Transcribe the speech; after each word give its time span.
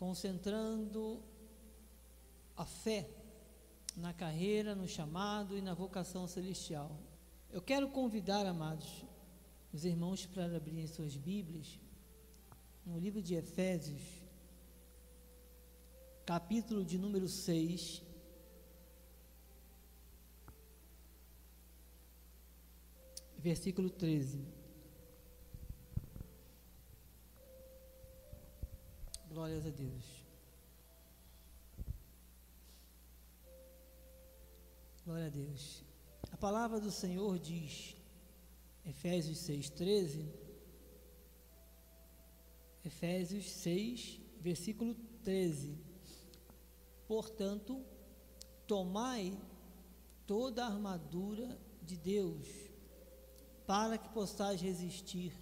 concentrando 0.00 1.22
a 2.56 2.64
fé 2.64 3.06
na 3.94 4.14
carreira, 4.14 4.74
no 4.74 4.88
chamado 4.88 5.58
e 5.58 5.60
na 5.60 5.74
vocação 5.74 6.26
celestial. 6.26 6.98
Eu 7.50 7.60
quero 7.60 7.90
convidar, 7.90 8.46
amados, 8.46 9.04
os 9.70 9.84
irmãos 9.84 10.24
para 10.24 10.56
abrirem 10.56 10.86
suas 10.86 11.18
Bíblias 11.18 11.78
no 12.86 12.98
livro 12.98 13.20
de 13.20 13.34
Efésios, 13.34 14.00
capítulo 16.24 16.82
de 16.82 16.96
número 16.96 17.28
6. 17.28 18.02
Versículo 23.36 23.90
13. 23.90 24.59
Glórias 29.30 29.64
a 29.64 29.70
Deus. 29.70 30.04
Glória 35.04 35.26
a 35.26 35.30
Deus. 35.30 35.84
A 36.32 36.36
palavra 36.36 36.80
do 36.80 36.90
Senhor 36.90 37.38
diz, 37.38 37.96
Efésios 38.84 39.38
6,13, 39.38 40.26
Efésios 42.84 43.48
6, 43.50 44.20
versículo 44.40 44.96
13: 45.22 45.78
Portanto, 47.06 47.84
tomai 48.66 49.40
toda 50.26 50.64
a 50.64 50.66
armadura 50.66 51.56
de 51.82 51.96
Deus, 51.96 52.48
para 53.64 53.96
que 53.96 54.08
possais 54.08 54.60
resistir 54.60 55.32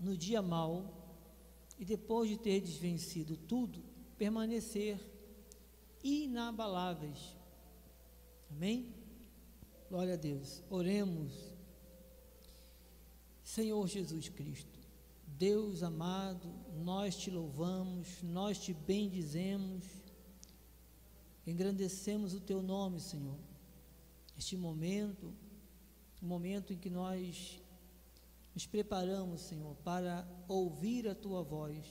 no 0.00 0.16
dia 0.16 0.40
mau 0.40 1.03
e 1.78 1.84
depois 1.84 2.28
de 2.28 2.36
ter 2.36 2.60
vencido 2.60 3.36
tudo, 3.36 3.82
permanecer 4.16 4.98
inabaláveis. 6.02 7.36
Amém? 8.50 8.94
Glória 9.88 10.14
a 10.14 10.16
Deus. 10.16 10.62
Oremos. 10.70 11.32
Senhor 13.42 13.86
Jesus 13.86 14.28
Cristo, 14.28 14.80
Deus 15.26 15.82
amado, 15.82 16.48
nós 16.82 17.14
te 17.16 17.30
louvamos, 17.30 18.22
nós 18.22 18.58
te 18.58 18.72
bendizemos, 18.72 19.84
engrandecemos 21.46 22.34
o 22.34 22.40
teu 22.40 22.62
nome, 22.62 23.00
Senhor. 23.00 23.38
Este 24.36 24.56
momento, 24.56 25.32
o 26.22 26.26
momento 26.26 26.72
em 26.72 26.76
que 26.76 26.88
nós 26.88 27.60
nos 28.54 28.66
preparamos, 28.66 29.40
Senhor, 29.40 29.74
para 29.84 30.26
ouvir 30.46 31.08
a 31.08 31.14
tua 31.14 31.42
voz. 31.42 31.84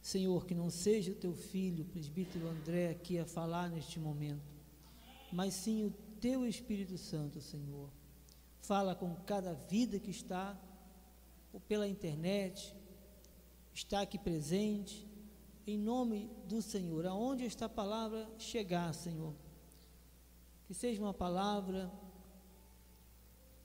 Senhor, 0.00 0.46
que 0.46 0.54
não 0.54 0.70
seja 0.70 1.12
o 1.12 1.16
teu 1.16 1.34
filho, 1.34 1.82
o 1.82 1.88
presbítero 1.88 2.48
André, 2.48 2.90
aqui 2.90 3.18
a 3.18 3.26
falar 3.26 3.68
neste 3.68 3.98
momento, 3.98 4.48
mas 5.32 5.52
sim 5.52 5.84
o 5.84 5.90
teu 6.20 6.46
Espírito 6.46 6.96
Santo, 6.96 7.40
Senhor. 7.40 7.90
Fala 8.62 8.94
com 8.94 9.14
cada 9.26 9.52
vida 9.52 9.98
que 9.98 10.10
está 10.10 10.58
ou 11.52 11.60
pela 11.60 11.88
internet, 11.88 12.74
está 13.74 14.00
aqui 14.00 14.18
presente, 14.18 15.06
em 15.66 15.78
nome 15.78 16.30
do 16.46 16.62
Senhor, 16.62 17.06
aonde 17.06 17.44
esta 17.44 17.68
palavra 17.68 18.28
chegar, 18.38 18.92
Senhor. 18.94 19.34
Que 20.66 20.74
seja 20.74 21.02
uma 21.02 21.14
palavra 21.14 21.90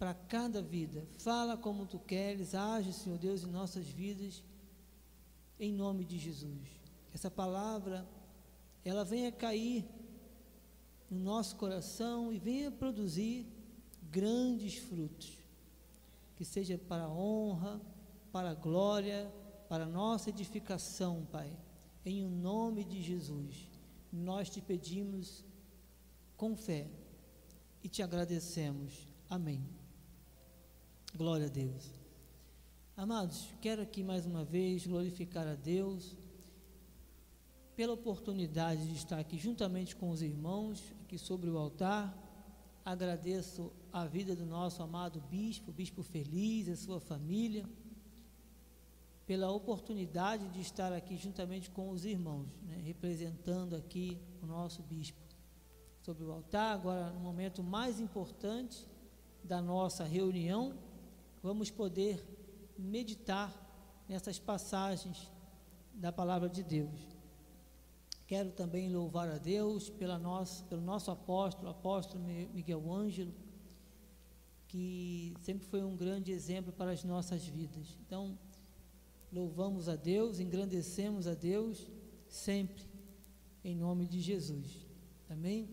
para 0.05 0.13
cada 0.13 0.61
vida. 0.61 1.03
Fala 1.17 1.57
como 1.57 1.87
tu 1.87 1.97
queres, 1.97 2.53
age, 2.53 2.93
Senhor 2.93 3.17
Deus, 3.17 3.43
em 3.43 3.47
nossas 3.47 3.87
vidas, 3.87 4.43
em 5.59 5.73
nome 5.73 6.05
de 6.05 6.19
Jesus. 6.19 6.79
Essa 7.11 7.31
palavra, 7.31 8.07
ela 8.83 9.03
venha 9.03 9.31
cair 9.31 9.83
no 11.09 11.17
nosso 11.17 11.55
coração 11.55 12.31
e 12.31 12.37
venha 12.37 12.69
produzir 12.69 13.47
grandes 14.11 14.77
frutos. 14.77 15.39
Que 16.35 16.45
seja 16.45 16.77
para 16.77 17.05
a 17.05 17.09
honra, 17.09 17.81
para 18.31 18.51
a 18.51 18.53
glória, 18.53 19.33
para 19.67 19.85
a 19.85 19.89
nossa 19.89 20.29
edificação, 20.29 21.27
Pai. 21.31 21.51
Em 22.05 22.23
o 22.23 22.29
nome 22.29 22.83
de 22.83 23.01
Jesus, 23.01 23.67
nós 24.13 24.51
te 24.51 24.61
pedimos 24.61 25.44
com 26.38 26.55
fé 26.55 26.91
e 27.83 27.89
te 27.89 28.03
agradecemos. 28.03 29.07
Amém. 29.27 29.75
Glória 31.17 31.45
a 31.45 31.49
Deus. 31.49 31.93
Amados, 32.97 33.47
quero 33.61 33.81
aqui 33.81 34.03
mais 34.03 34.25
uma 34.25 34.43
vez 34.43 34.85
glorificar 34.85 35.47
a 35.47 35.55
Deus 35.55 36.13
pela 37.73 37.93
oportunidade 37.93 38.85
de 38.85 38.95
estar 38.95 39.17
aqui 39.17 39.37
juntamente 39.37 39.95
com 39.95 40.09
os 40.09 40.21
irmãos, 40.21 40.83
aqui 41.05 41.17
sobre 41.17 41.49
o 41.49 41.57
altar. 41.57 42.13
Agradeço 42.83 43.71
a 43.93 44.05
vida 44.05 44.35
do 44.35 44.45
nosso 44.45 44.83
amado 44.83 45.21
bispo, 45.29 45.71
bispo 45.71 46.03
feliz, 46.03 46.67
a 46.67 46.75
sua 46.75 46.99
família, 46.99 47.65
pela 49.25 49.49
oportunidade 49.49 50.49
de 50.49 50.59
estar 50.59 50.91
aqui 50.91 51.15
juntamente 51.15 51.71
com 51.71 51.91
os 51.91 52.03
irmãos, 52.03 52.49
né, 52.63 52.81
representando 52.83 53.77
aqui 53.77 54.19
o 54.43 54.45
nosso 54.45 54.83
bispo 54.83 55.21
sobre 56.01 56.25
o 56.25 56.31
altar. 56.33 56.73
Agora, 56.73 57.09
no 57.11 57.21
momento 57.21 57.63
mais 57.63 58.01
importante 58.01 58.85
da 59.41 59.61
nossa 59.61 60.03
reunião, 60.03 60.77
vamos 61.45 61.69
poder 61.69 62.25
meditar 62.75 63.53
nessas 64.09 64.39
passagens 64.39 65.31
da 65.94 66.11
palavra 66.11 66.50
de 66.50 66.63
Deus. 66.63 67.00
Quero 68.25 68.50
também 68.51 68.91
louvar 68.91 69.29
a 69.29 69.38
Deus 69.38 69.88
pela 69.91 70.17
nossa, 70.17 70.63
pelo 70.63 70.81
nosso 70.81 71.11
apóstolo, 71.11 71.69
apóstolo 71.69 72.23
Miguel 72.51 72.91
Ângelo, 72.91 73.31
que 74.67 75.35
sempre 75.41 75.67
foi 75.67 75.83
um 75.83 75.95
grande 75.95 76.31
exemplo 76.31 76.73
para 76.73 76.89
as 76.89 77.03
nossas 77.03 77.45
vidas. 77.45 77.95
Então, 78.07 78.35
louvamos 79.31 79.88
a 79.88 79.95
Deus, 79.95 80.39
engrandecemos 80.39 81.27
a 81.27 81.35
Deus 81.35 81.88
sempre, 82.27 82.83
em 83.63 83.75
nome 83.75 84.07
de 84.07 84.19
Jesus. 84.19 84.83
Amém? 85.29 85.69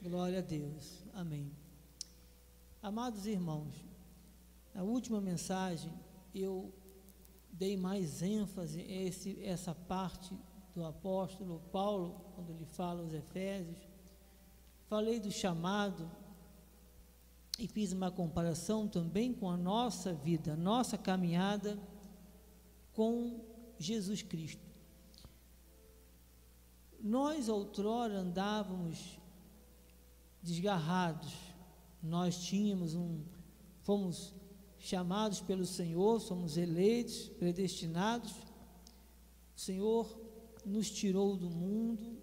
Glória 0.00 0.38
a 0.38 0.42
Deus. 0.42 1.02
Amém. 1.12 1.50
Amados 2.80 3.26
irmãos, 3.26 3.89
na 4.74 4.82
última 4.82 5.20
mensagem 5.20 5.92
eu 6.34 6.72
dei 7.52 7.76
mais 7.76 8.22
ênfase 8.22 8.80
a 8.80 9.02
esse, 9.02 9.42
essa 9.44 9.74
parte 9.74 10.36
do 10.74 10.84
apóstolo 10.84 11.60
Paulo, 11.72 12.20
quando 12.34 12.50
ele 12.50 12.64
fala 12.64 13.02
aos 13.02 13.12
Efésios. 13.12 13.78
Falei 14.86 15.20
do 15.20 15.30
chamado 15.30 16.10
e 17.58 17.68
fiz 17.68 17.92
uma 17.92 18.10
comparação 18.10 18.88
também 18.88 19.32
com 19.32 19.50
a 19.50 19.56
nossa 19.56 20.14
vida, 20.14 20.56
nossa 20.56 20.96
caminhada 20.96 21.78
com 22.92 23.40
Jesus 23.78 24.22
Cristo. 24.22 24.62
Nós 26.98 27.48
outrora 27.48 28.18
andávamos 28.18 29.18
desgarrados, 30.42 31.34
nós 32.02 32.42
tínhamos 32.42 32.94
um, 32.94 33.22
fomos 33.82 34.34
chamados 34.80 35.40
pelo 35.40 35.66
Senhor, 35.66 36.20
somos 36.20 36.56
eleitos, 36.56 37.28
predestinados. 37.28 38.32
O 39.54 39.60
Senhor 39.60 40.18
nos 40.64 40.90
tirou 40.90 41.36
do 41.36 41.50
mundo 41.50 42.16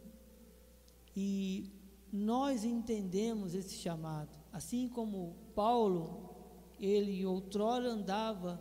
e 1.15 1.71
nós 2.11 2.63
entendemos 2.63 3.53
esse 3.53 3.75
chamado. 3.75 4.35
Assim 4.51 4.89
como 4.89 5.35
Paulo, 5.53 6.35
ele 6.79 7.23
outrora 7.25 7.89
andava 7.89 8.59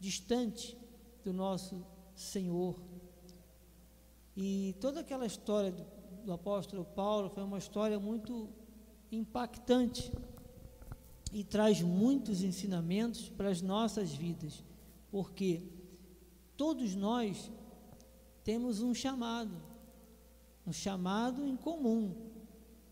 distante 0.00 0.76
do 1.22 1.32
nosso 1.32 1.84
Senhor. 2.14 2.80
E 4.34 4.74
toda 4.80 5.00
aquela 5.00 5.26
história 5.26 5.70
do, 5.70 5.84
do 6.24 6.32
apóstolo 6.32 6.84
Paulo 6.84 7.28
foi 7.28 7.42
uma 7.42 7.58
história 7.58 7.98
muito 7.98 8.48
impactante 9.12 10.10
e 11.36 11.44
traz 11.44 11.82
muitos 11.82 12.42
ensinamentos 12.42 13.28
para 13.28 13.50
as 13.50 13.60
nossas 13.60 14.10
vidas, 14.10 14.64
porque 15.10 15.64
todos 16.56 16.94
nós 16.94 17.52
temos 18.42 18.80
um 18.80 18.94
chamado, 18.94 19.54
um 20.66 20.72
chamado 20.72 21.46
em 21.46 21.54
comum. 21.54 22.32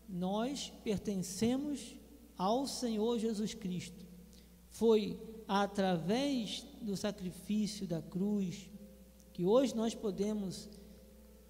Nós 0.07 0.71
pertencemos 0.83 1.95
ao 2.37 2.67
Senhor 2.67 3.17
Jesus 3.17 3.55
Cristo. 3.55 4.05
Foi 4.69 5.19
através 5.47 6.67
do 6.83 6.95
sacrifício 6.95 7.87
da 7.87 7.99
cruz 7.99 8.69
que 9.33 9.43
hoje 9.43 9.75
nós 9.75 9.95
podemos 9.95 10.69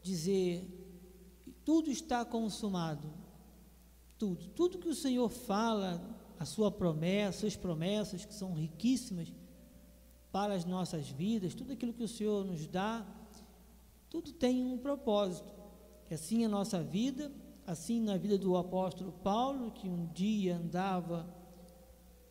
dizer: 0.02 0.66
tudo 1.66 1.92
está 1.92 2.24
consumado. 2.24 3.12
Tudo, 4.18 4.48
tudo 4.52 4.80
que 4.80 4.88
o 4.88 4.96
Senhor 4.96 5.28
fala, 5.28 6.15
a 6.40 6.46
sua 6.46 6.70
promessa, 6.72 7.40
suas 7.40 7.56
promessas 7.56 8.26
que 8.26 8.34
são 8.34 8.54
riquíssimas 8.54 9.34
para 10.32 10.54
as 10.54 10.66
nossas 10.66 11.10
vidas, 11.10 11.54
tudo 11.54 11.72
aquilo 11.72 11.94
que 11.94 12.04
o 12.04 12.08
Senhor 12.08 12.44
nos 12.44 12.68
dá, 12.68 13.06
Tudo 14.10 14.32
tem 14.32 14.64
um 14.64 14.78
propósito. 14.78 15.54
Assim 16.10 16.46
a 16.46 16.50
nossa 16.50 16.82
vida, 16.82 17.32
assim 17.66 18.00
na 18.00 18.16
vida 18.16 18.38
do 18.38 18.56
apóstolo 18.56 19.12
Paulo, 19.12 19.72
que 19.72 19.90
um 19.90 20.06
dia 20.08 20.56
andava 20.56 21.28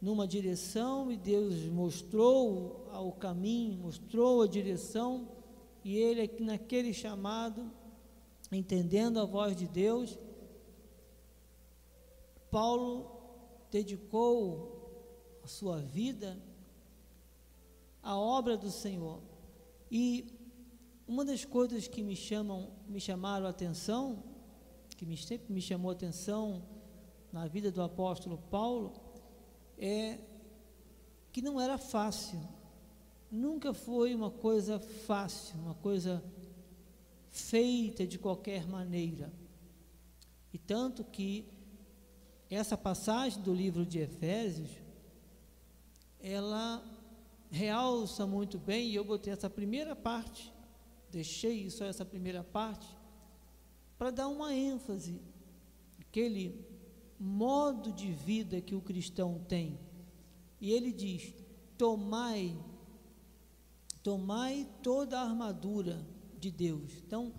numa 0.00 0.26
direção 0.26 1.10
e 1.10 1.16
Deus 1.16 1.66
mostrou 1.66 2.90
o 2.92 3.12
caminho, 3.12 3.78
mostrou 3.78 4.42
a 4.42 4.46
direção, 4.46 5.28
e 5.82 5.96
ele 5.96 6.30
naquele 6.40 6.92
chamado, 6.92 7.70
entendendo 8.52 9.18
a 9.18 9.24
voz 9.24 9.56
de 9.56 9.66
Deus, 9.66 10.18
Paulo 12.50 13.13
dedicou 13.74 15.40
a 15.42 15.48
sua 15.48 15.80
vida 15.80 16.40
à 18.00 18.16
obra 18.16 18.56
do 18.56 18.70
Senhor. 18.70 19.20
E 19.90 20.32
uma 21.08 21.24
das 21.24 21.44
coisas 21.44 21.88
que 21.88 22.00
me 22.00 22.14
chamam, 22.14 22.70
me 22.86 23.00
chamaram 23.00 23.46
a 23.46 23.50
atenção, 23.50 24.22
que 24.96 25.04
me, 25.04 25.16
sempre 25.16 25.52
me 25.52 25.60
chamou 25.60 25.90
a 25.90 25.92
atenção 25.92 26.62
na 27.32 27.48
vida 27.48 27.72
do 27.72 27.82
apóstolo 27.82 28.38
Paulo, 28.48 28.92
é 29.76 30.20
que 31.32 31.42
não 31.42 31.60
era 31.60 31.76
fácil. 31.76 32.40
Nunca 33.28 33.74
foi 33.74 34.14
uma 34.14 34.30
coisa 34.30 34.78
fácil, 34.78 35.58
uma 35.58 35.74
coisa 35.74 36.22
feita 37.28 38.06
de 38.06 38.20
qualquer 38.20 38.68
maneira. 38.68 39.32
E 40.52 40.58
tanto 40.58 41.02
que 41.02 41.53
essa 42.54 42.76
passagem 42.76 43.42
do 43.42 43.52
livro 43.52 43.84
de 43.84 43.98
Efésios, 43.98 44.70
ela 46.20 46.82
realça 47.50 48.26
muito 48.26 48.58
bem, 48.58 48.88
e 48.88 48.94
eu 48.94 49.04
botei 49.04 49.32
essa 49.32 49.48
primeira 49.50 49.94
parte, 49.94 50.52
deixei 51.10 51.68
só 51.70 51.84
essa 51.84 52.04
primeira 52.04 52.42
parte, 52.42 52.86
para 53.98 54.10
dar 54.10 54.28
uma 54.28 54.54
ênfase, 54.54 55.20
aquele 56.00 56.64
modo 57.18 57.92
de 57.92 58.12
vida 58.12 58.60
que 58.60 58.74
o 58.74 58.80
cristão 58.80 59.40
tem. 59.48 59.78
E 60.60 60.72
ele 60.72 60.92
diz: 60.92 61.34
tomai, 61.78 62.56
tomai 64.02 64.68
toda 64.82 65.18
a 65.18 65.22
armadura 65.22 66.04
de 66.38 66.50
Deus. 66.50 66.92
Então, 67.06 67.32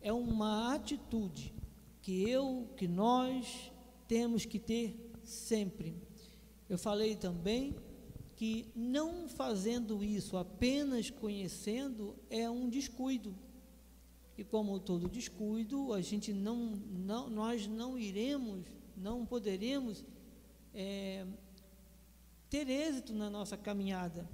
é 0.00 0.12
uma 0.12 0.74
atitude 0.74 1.54
que 2.00 2.28
eu, 2.28 2.68
que 2.76 2.88
nós 2.88 3.71
temos 4.12 4.44
que 4.44 4.58
ter 4.58 5.10
sempre. 5.24 5.96
Eu 6.68 6.76
falei 6.76 7.16
também 7.16 7.74
que 8.36 8.66
não 8.76 9.26
fazendo 9.26 10.04
isso, 10.04 10.36
apenas 10.36 11.08
conhecendo, 11.08 12.14
é 12.28 12.50
um 12.50 12.68
descuido. 12.68 13.34
E 14.36 14.44
como 14.44 14.78
todo 14.78 15.08
descuido, 15.08 15.94
a 15.94 16.02
gente 16.02 16.30
não, 16.30 16.76
não 16.90 17.30
nós 17.30 17.66
não 17.66 17.98
iremos, 17.98 18.66
não 18.94 19.24
poderemos 19.24 20.04
é, 20.74 21.24
ter 22.50 22.68
êxito 22.68 23.14
na 23.14 23.30
nossa 23.30 23.56
caminhada. 23.56 24.28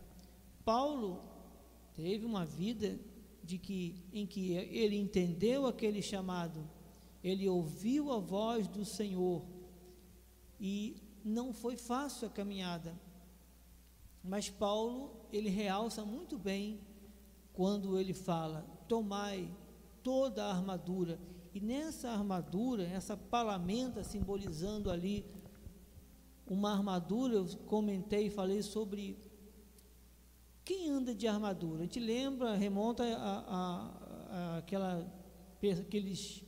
Paulo 0.64 1.22
teve 1.94 2.26
uma 2.26 2.44
vida 2.44 2.98
de 3.44 3.58
que 3.58 3.94
em 4.12 4.26
que 4.26 4.54
ele 4.54 4.96
entendeu 4.96 5.68
aquele 5.68 6.02
chamado, 6.02 6.68
ele 7.22 7.48
ouviu 7.48 8.10
a 8.10 8.18
voz 8.18 8.66
do 8.66 8.84
Senhor 8.84 9.56
e 10.60 10.96
não 11.24 11.52
foi 11.52 11.76
fácil 11.76 12.28
a 12.28 12.30
caminhada. 12.30 12.98
Mas 14.22 14.50
Paulo, 14.50 15.10
ele 15.32 15.48
realça 15.48 16.04
muito 16.04 16.38
bem 16.38 16.80
quando 17.52 17.98
ele 17.98 18.14
fala: 18.14 18.66
tomai 18.88 19.48
toda 20.02 20.44
a 20.44 20.54
armadura. 20.54 21.18
E 21.54 21.60
nessa 21.60 22.10
armadura, 22.10 22.84
essa 22.84 23.16
palamenta 23.16 24.02
simbolizando 24.02 24.90
ali 24.90 25.24
uma 26.46 26.72
armadura, 26.72 27.34
eu 27.34 27.46
comentei 27.66 28.26
e 28.26 28.30
falei 28.30 28.62
sobre 28.62 29.18
quem 30.64 30.88
anda 30.88 31.14
de 31.14 31.26
armadura. 31.26 31.80
A 31.80 31.84
gente 31.84 32.00
lembra, 32.00 32.54
remonta 32.54 33.04
a, 33.04 33.38
a, 33.38 34.54
a 34.54 34.58
aquela, 34.58 35.06
aqueles 35.80 36.44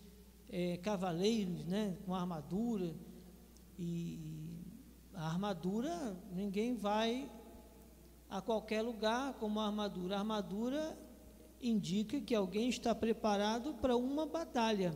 é, 0.48 0.76
cavaleiros 0.78 1.64
né, 1.66 1.96
com 2.04 2.14
armadura 2.14 2.94
e 3.82 4.20
a 5.14 5.26
armadura, 5.26 6.14
ninguém 6.34 6.74
vai 6.74 7.30
a 8.28 8.42
qualquer 8.42 8.82
lugar 8.82 9.32
com 9.34 9.46
uma 9.46 9.64
armadura. 9.64 10.16
A 10.16 10.18
armadura 10.18 10.98
indica 11.62 12.20
que 12.20 12.34
alguém 12.34 12.68
está 12.68 12.94
preparado 12.94 13.72
para 13.72 13.96
uma 13.96 14.26
batalha. 14.26 14.94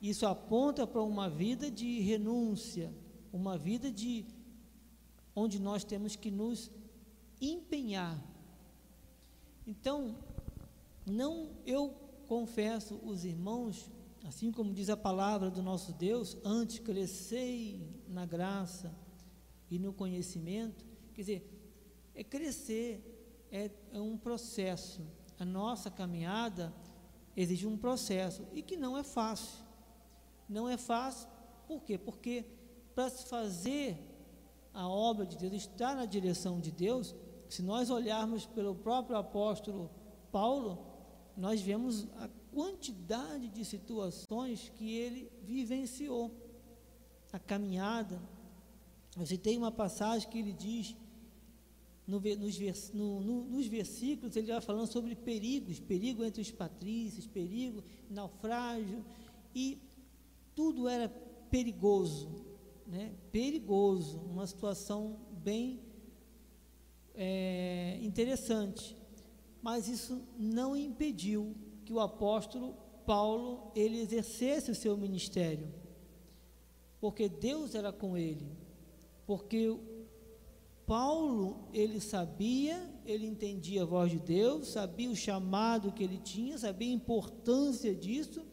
Isso 0.00 0.24
aponta 0.24 0.86
para 0.86 1.02
uma 1.02 1.28
vida 1.28 1.68
de 1.68 1.98
renúncia, 1.98 2.94
uma 3.32 3.58
vida 3.58 3.90
de 3.90 4.24
onde 5.34 5.58
nós 5.58 5.82
temos 5.82 6.14
que 6.14 6.30
nos 6.30 6.70
empenhar. 7.40 8.22
Então, 9.66 10.14
não 11.04 11.48
eu 11.66 11.92
confesso 12.28 13.00
os 13.04 13.24
irmãos 13.24 13.90
Assim 14.24 14.50
como 14.50 14.72
diz 14.72 14.88
a 14.88 14.96
palavra 14.96 15.50
do 15.50 15.62
nosso 15.62 15.92
Deus, 15.92 16.36
antes 16.42 16.78
crescei 16.78 17.86
na 18.08 18.24
graça 18.24 18.96
e 19.70 19.78
no 19.78 19.92
conhecimento. 19.92 20.82
Quer 21.12 21.20
dizer, 21.20 21.54
é 22.14 22.24
crescer, 22.24 23.46
é, 23.52 23.70
é 23.92 24.00
um 24.00 24.16
processo. 24.16 25.06
A 25.38 25.44
nossa 25.44 25.90
caminhada 25.90 26.72
exige 27.36 27.66
um 27.66 27.76
processo 27.76 28.46
e 28.52 28.62
que 28.62 28.78
não 28.78 28.96
é 28.96 29.02
fácil. 29.02 29.62
Não 30.48 30.66
é 30.68 30.78
fácil, 30.78 31.28
por 31.68 31.82
quê? 31.82 31.98
Porque 31.98 32.46
para 32.94 33.10
se 33.10 33.26
fazer 33.26 33.98
a 34.72 34.88
obra 34.88 35.26
de 35.26 35.36
Deus, 35.36 35.52
estar 35.52 35.94
na 35.94 36.06
direção 36.06 36.60
de 36.60 36.70
Deus, 36.70 37.14
se 37.48 37.62
nós 37.62 37.90
olharmos 37.90 38.46
pelo 38.46 38.74
próprio 38.74 39.16
apóstolo 39.16 39.90
Paulo, 40.32 40.78
nós 41.36 41.60
vemos 41.60 42.06
a 42.16 42.28
quantidade 42.54 43.48
de 43.48 43.64
situações 43.64 44.72
que 44.76 44.94
ele 44.94 45.30
vivenciou. 45.42 46.30
A 47.32 47.38
caminhada. 47.38 48.22
Eu 49.18 49.26
citei 49.26 49.58
uma 49.58 49.72
passagem 49.72 50.28
que 50.30 50.38
ele 50.38 50.52
diz, 50.52 50.94
no, 52.06 52.20
nos, 52.20 52.56
vers, 52.56 52.92
no, 52.92 53.20
no, 53.20 53.44
nos 53.44 53.66
versículos, 53.66 54.36
ele 54.36 54.52
vai 54.52 54.60
falando 54.60 54.86
sobre 54.86 55.16
perigos, 55.16 55.80
perigo 55.80 56.24
entre 56.24 56.40
os 56.40 56.52
patrícios, 56.52 57.26
perigo, 57.26 57.82
naufrágio, 58.08 59.04
e 59.52 59.78
tudo 60.54 60.88
era 60.88 61.08
perigoso, 61.50 62.28
né? 62.86 63.12
perigoso, 63.32 64.18
uma 64.18 64.46
situação 64.46 65.18
bem 65.42 65.80
é, 67.14 67.98
interessante. 68.00 68.96
Mas 69.60 69.88
isso 69.88 70.22
não 70.38 70.76
impediu 70.76 71.56
que 71.84 71.92
o 71.92 72.00
apóstolo 72.00 72.74
Paulo 73.06 73.70
ele 73.74 74.00
exercesse 74.00 74.70
o 74.70 74.74
seu 74.74 74.96
ministério, 74.96 75.72
porque 77.00 77.28
Deus 77.28 77.74
era 77.74 77.92
com 77.92 78.16
ele, 78.16 78.46
porque 79.26 79.76
Paulo 80.86 81.68
ele 81.72 82.00
sabia, 82.00 82.90
ele 83.04 83.26
entendia 83.26 83.82
a 83.82 83.86
voz 83.86 84.10
de 84.10 84.18
Deus, 84.18 84.68
sabia 84.68 85.10
o 85.10 85.16
chamado 85.16 85.92
que 85.92 86.02
ele 86.02 86.18
tinha, 86.18 86.58
sabia 86.58 86.88
a 86.88 86.94
importância 86.94 87.94
disso 87.94 88.44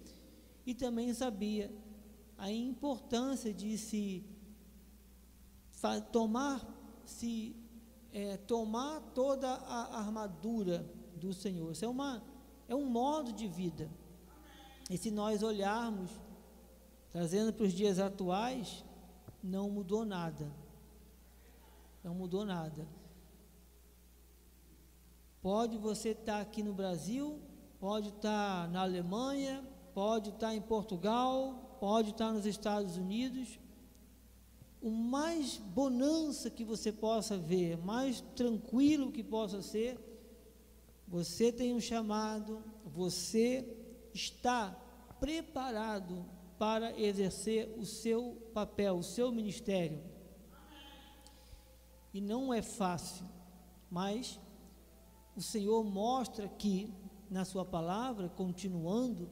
e 0.65 0.73
também 0.73 1.13
sabia 1.13 1.71
a 2.37 2.51
importância 2.51 3.53
de 3.53 3.77
se 3.77 4.25
tomar 6.11 6.79
se 7.05 7.55
é, 8.13 8.37
tomar 8.37 9.01
toda 9.13 9.47
a 9.49 9.99
armadura 9.99 10.85
do 11.15 11.33
Senhor. 11.33 11.71
Isso 11.71 11.85
é 11.85 11.87
uma 11.87 12.23
é 12.71 12.75
um 12.75 12.85
modo 12.85 13.33
de 13.33 13.47
vida. 13.49 13.89
E 14.89 14.97
se 14.97 15.11
nós 15.11 15.43
olharmos, 15.43 16.09
trazendo 17.11 17.51
para 17.51 17.65
os 17.65 17.73
dias 17.73 17.99
atuais, 17.99 18.85
não 19.43 19.69
mudou 19.69 20.05
nada. 20.05 20.49
Não 22.01 22.15
mudou 22.15 22.45
nada. 22.45 22.87
Pode 25.41 25.77
você 25.77 26.11
estar 26.11 26.39
aqui 26.39 26.63
no 26.63 26.73
Brasil, 26.73 27.41
pode 27.77 28.07
estar 28.07 28.69
na 28.69 28.83
Alemanha, 28.83 29.67
pode 29.93 30.29
estar 30.29 30.55
em 30.55 30.61
Portugal, 30.61 31.77
pode 31.77 32.11
estar 32.11 32.31
nos 32.31 32.45
Estados 32.45 32.95
Unidos. 32.95 33.59
O 34.81 34.89
mais 34.89 35.57
bonança 35.57 36.49
que 36.49 36.63
você 36.63 36.89
possa 36.89 37.37
ver, 37.37 37.77
mais 37.79 38.21
tranquilo 38.33 39.11
que 39.11 39.23
possa 39.23 39.61
ser, 39.61 40.10
você 41.11 41.51
tem 41.51 41.73
um 41.73 41.81
chamado, 41.81 42.63
você 42.85 43.67
está 44.13 44.71
preparado 45.19 46.25
para 46.57 46.97
exercer 46.97 47.69
o 47.77 47.85
seu 47.85 48.49
papel, 48.53 48.95
o 48.95 49.03
seu 49.03 49.29
ministério. 49.29 50.01
E 52.13 52.21
não 52.21 52.53
é 52.53 52.61
fácil, 52.61 53.25
mas 53.89 54.39
o 55.35 55.41
Senhor 55.41 55.83
mostra 55.83 56.47
que 56.47 56.93
na 57.29 57.43
sua 57.43 57.65
palavra, 57.65 58.29
continuando, 58.29 59.29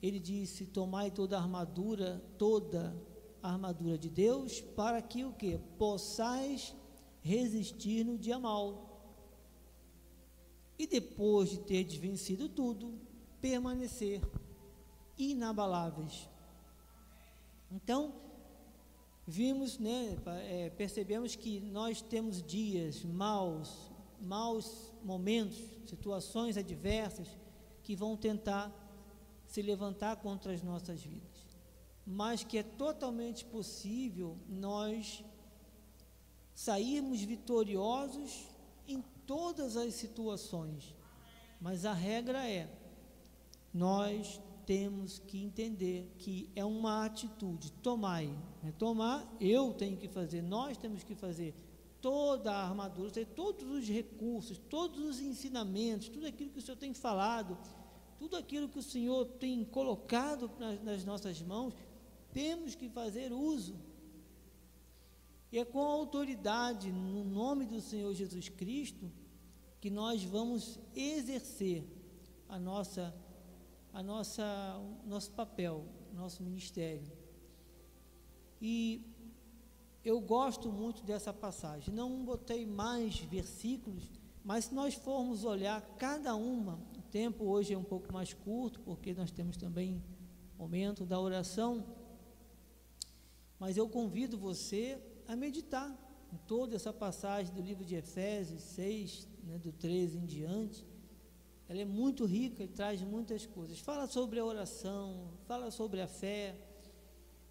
ele 0.00 0.18
disse: 0.18 0.64
Tomai 0.64 1.10
toda 1.10 1.36
a 1.36 1.42
armadura, 1.42 2.24
toda 2.38 2.96
a 3.42 3.52
armadura 3.52 3.98
de 3.98 4.08
Deus, 4.08 4.62
para 4.62 5.02
que 5.02 5.22
o 5.22 5.34
que? 5.34 5.58
Possais 5.76 6.74
resistir 7.20 8.04
no 8.04 8.16
dia 8.16 8.38
mal. 8.38 8.89
E 10.80 10.86
depois 10.86 11.50
de 11.50 11.58
ter 11.58 11.84
vencido 11.98 12.48
tudo, 12.48 12.98
permanecer 13.38 14.22
inabaláveis. 15.18 16.26
Então, 17.70 18.14
vimos, 19.26 19.78
né, 19.78 20.16
é, 20.48 20.70
percebemos 20.70 21.36
que 21.36 21.60
nós 21.60 22.00
temos 22.00 22.42
dias 22.42 23.04
maus, 23.04 23.92
maus 24.22 24.90
momentos, 25.04 25.58
situações 25.86 26.56
adversas 26.56 27.28
que 27.82 27.94
vão 27.94 28.16
tentar 28.16 28.72
se 29.46 29.60
levantar 29.60 30.16
contra 30.16 30.50
as 30.50 30.62
nossas 30.62 31.02
vidas, 31.02 31.44
mas 32.06 32.42
que 32.42 32.56
é 32.56 32.62
totalmente 32.62 33.44
possível 33.44 34.38
nós 34.48 35.22
sairmos 36.54 37.20
vitoriosos 37.20 38.48
todas 39.30 39.76
as 39.76 39.94
situações. 39.94 40.92
Mas 41.60 41.84
a 41.84 41.92
regra 41.92 42.50
é: 42.50 42.68
nós 43.72 44.40
temos 44.66 45.20
que 45.20 45.40
entender 45.40 46.12
que 46.18 46.50
é 46.56 46.64
uma 46.64 47.04
atitude, 47.04 47.70
tomai, 47.74 48.36
é 48.66 48.72
tomar, 48.72 49.32
eu 49.40 49.72
tenho 49.72 49.96
que 49.96 50.08
fazer, 50.08 50.42
nós 50.42 50.76
temos 50.76 51.04
que 51.04 51.14
fazer 51.14 51.54
toda 52.00 52.50
a 52.50 52.68
armadura, 52.68 53.24
todos 53.24 53.70
os 53.70 53.88
recursos, 53.88 54.58
todos 54.68 54.98
os 54.98 55.20
ensinamentos, 55.20 56.08
tudo 56.08 56.26
aquilo 56.26 56.50
que 56.50 56.58
o 56.58 56.62
Senhor 56.62 56.76
tem 56.76 56.92
falado, 56.92 57.56
tudo 58.18 58.36
aquilo 58.36 58.68
que 58.68 58.80
o 58.80 58.82
Senhor 58.82 59.26
tem 59.26 59.64
colocado 59.64 60.50
nas, 60.58 60.82
nas 60.82 61.04
nossas 61.04 61.40
mãos, 61.40 61.72
temos 62.32 62.74
que 62.74 62.88
fazer 62.88 63.32
uso. 63.32 63.76
E 65.52 65.58
é 65.58 65.64
com 65.64 65.80
autoridade, 65.80 66.90
no 66.90 67.24
nome 67.24 67.64
do 67.64 67.80
Senhor 67.80 68.12
Jesus 68.12 68.48
Cristo, 68.48 69.10
que 69.80 69.90
nós 69.90 70.22
vamos 70.22 70.78
exercer 70.94 71.84
a 72.48 72.58
nossa, 72.58 73.14
a 73.92 74.02
nossa, 74.02 74.44
nosso 75.06 75.30
papel, 75.30 75.86
nosso 76.12 76.42
ministério. 76.42 77.10
E 78.60 79.06
eu 80.04 80.20
gosto 80.20 80.70
muito 80.70 81.02
dessa 81.02 81.32
passagem. 81.32 81.94
Não 81.94 82.24
botei 82.24 82.66
mais 82.66 83.18
versículos, 83.20 84.10
mas 84.44 84.66
se 84.66 84.74
nós 84.74 84.94
formos 84.94 85.44
olhar 85.44 85.80
cada 85.96 86.34
uma, 86.34 86.78
o 86.98 87.02
tempo 87.10 87.44
hoje 87.44 87.72
é 87.72 87.78
um 87.78 87.84
pouco 87.84 88.12
mais 88.12 88.34
curto, 88.34 88.80
porque 88.80 89.14
nós 89.14 89.30
temos 89.30 89.56
também 89.56 90.02
momento 90.58 91.06
da 91.06 91.18
oração. 91.18 91.86
Mas 93.58 93.78
eu 93.78 93.88
convido 93.88 94.36
você 94.36 95.00
a 95.26 95.34
meditar 95.34 95.96
toda 96.38 96.76
essa 96.76 96.92
passagem 96.92 97.54
do 97.54 97.60
livro 97.60 97.84
de 97.84 97.94
Efésios 97.94 98.62
6, 98.62 99.28
né, 99.44 99.58
do 99.58 99.72
13 99.72 100.18
em 100.18 100.26
diante. 100.26 100.86
Ela 101.68 101.80
é 101.80 101.84
muito 101.84 102.24
rica 102.24 102.64
e 102.64 102.68
traz 102.68 103.00
muitas 103.02 103.46
coisas. 103.46 103.78
Fala 103.78 104.06
sobre 104.06 104.40
a 104.40 104.44
oração, 104.44 105.32
fala 105.46 105.70
sobre 105.70 106.00
a 106.00 106.08
fé. 106.08 106.56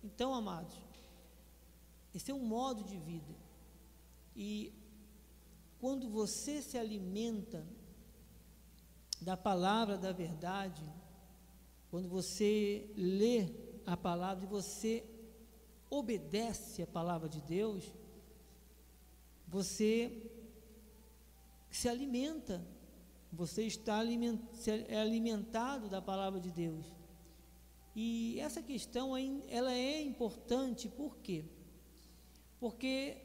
Então, 0.04 0.34
amados, 0.34 0.76
esse 2.14 2.32
é 2.32 2.34
um 2.34 2.46
modo 2.46 2.84
de 2.84 2.98
vida. 2.98 3.34
E 4.36 4.74
quando 5.80 6.10
você 6.10 6.62
se 6.62 6.78
alimenta 6.78 7.66
da 9.22 9.38
palavra 9.38 9.98
da 9.98 10.12
verdade, 10.12 10.84
quando 11.90 12.08
você 12.08 12.90
lê 12.96 13.48
a 13.86 13.98
palavra 13.98 14.46
e 14.46 14.48
você 14.48 15.04
obedece 15.90 16.82
a 16.84 16.88
palavra 16.88 17.28
de 17.28 17.42
Deus, 17.42 17.92
você 19.50 20.32
se 21.72 21.90
alimenta, 21.90 22.64
você 23.32 23.64
está 23.64 24.02
é 24.88 25.00
alimentado 25.00 25.90
da 25.90 26.02
palavra 26.02 26.40
de 26.40 26.52
Deus. 26.52 26.86
E 27.96 28.40
essa 28.40 28.62
questão 28.62 29.18
ela 29.48 29.74
é 29.74 30.02
importante 30.02 30.88
por 30.88 31.18
quê? 31.18 31.46
Porque 32.60 33.18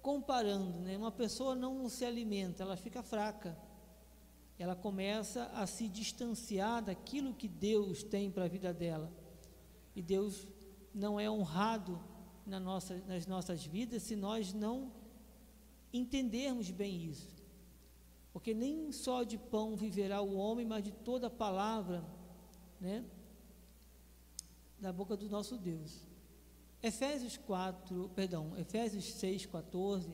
comparando, 0.00 0.78
né, 0.80 0.96
uma 0.96 1.10
pessoa 1.10 1.56
não 1.56 1.88
se 1.88 2.04
alimenta, 2.04 2.62
ela 2.62 2.76
fica 2.76 3.02
fraca. 3.02 3.58
Ela 4.58 4.76
começa 4.76 5.46
a 5.46 5.66
se 5.66 5.88
distanciar 5.88 6.82
daquilo 6.82 7.34
que 7.34 7.48
Deus 7.48 8.02
tem 8.04 8.30
para 8.30 8.44
a 8.44 8.48
vida 8.48 8.72
dela. 8.72 9.12
E 9.94 10.00
Deus 10.00 10.46
não 10.94 11.18
é 11.18 11.28
honrado 11.28 12.00
na 12.46 12.60
nossa, 12.60 12.96
nas 13.06 13.26
nossas 13.26 13.66
vidas 13.66 14.04
se 14.04 14.14
nós 14.14 14.54
não 14.54 14.92
entendermos 15.96 16.70
bem 16.70 17.04
isso. 17.04 17.36
Porque 18.32 18.52
nem 18.52 18.92
só 18.92 19.22
de 19.22 19.38
pão 19.38 19.76
viverá 19.76 20.20
o 20.20 20.36
homem, 20.36 20.66
mas 20.66 20.84
de 20.84 20.92
toda 20.92 21.30
palavra, 21.30 22.04
né, 22.80 23.04
da 24.78 24.92
boca 24.92 25.16
do 25.16 25.28
nosso 25.28 25.56
Deus. 25.56 26.06
Efésios 26.82 27.36
4, 27.38 28.10
perdão, 28.14 28.56
Efésios 28.58 29.04
6, 29.14 29.46
14, 29.46 30.12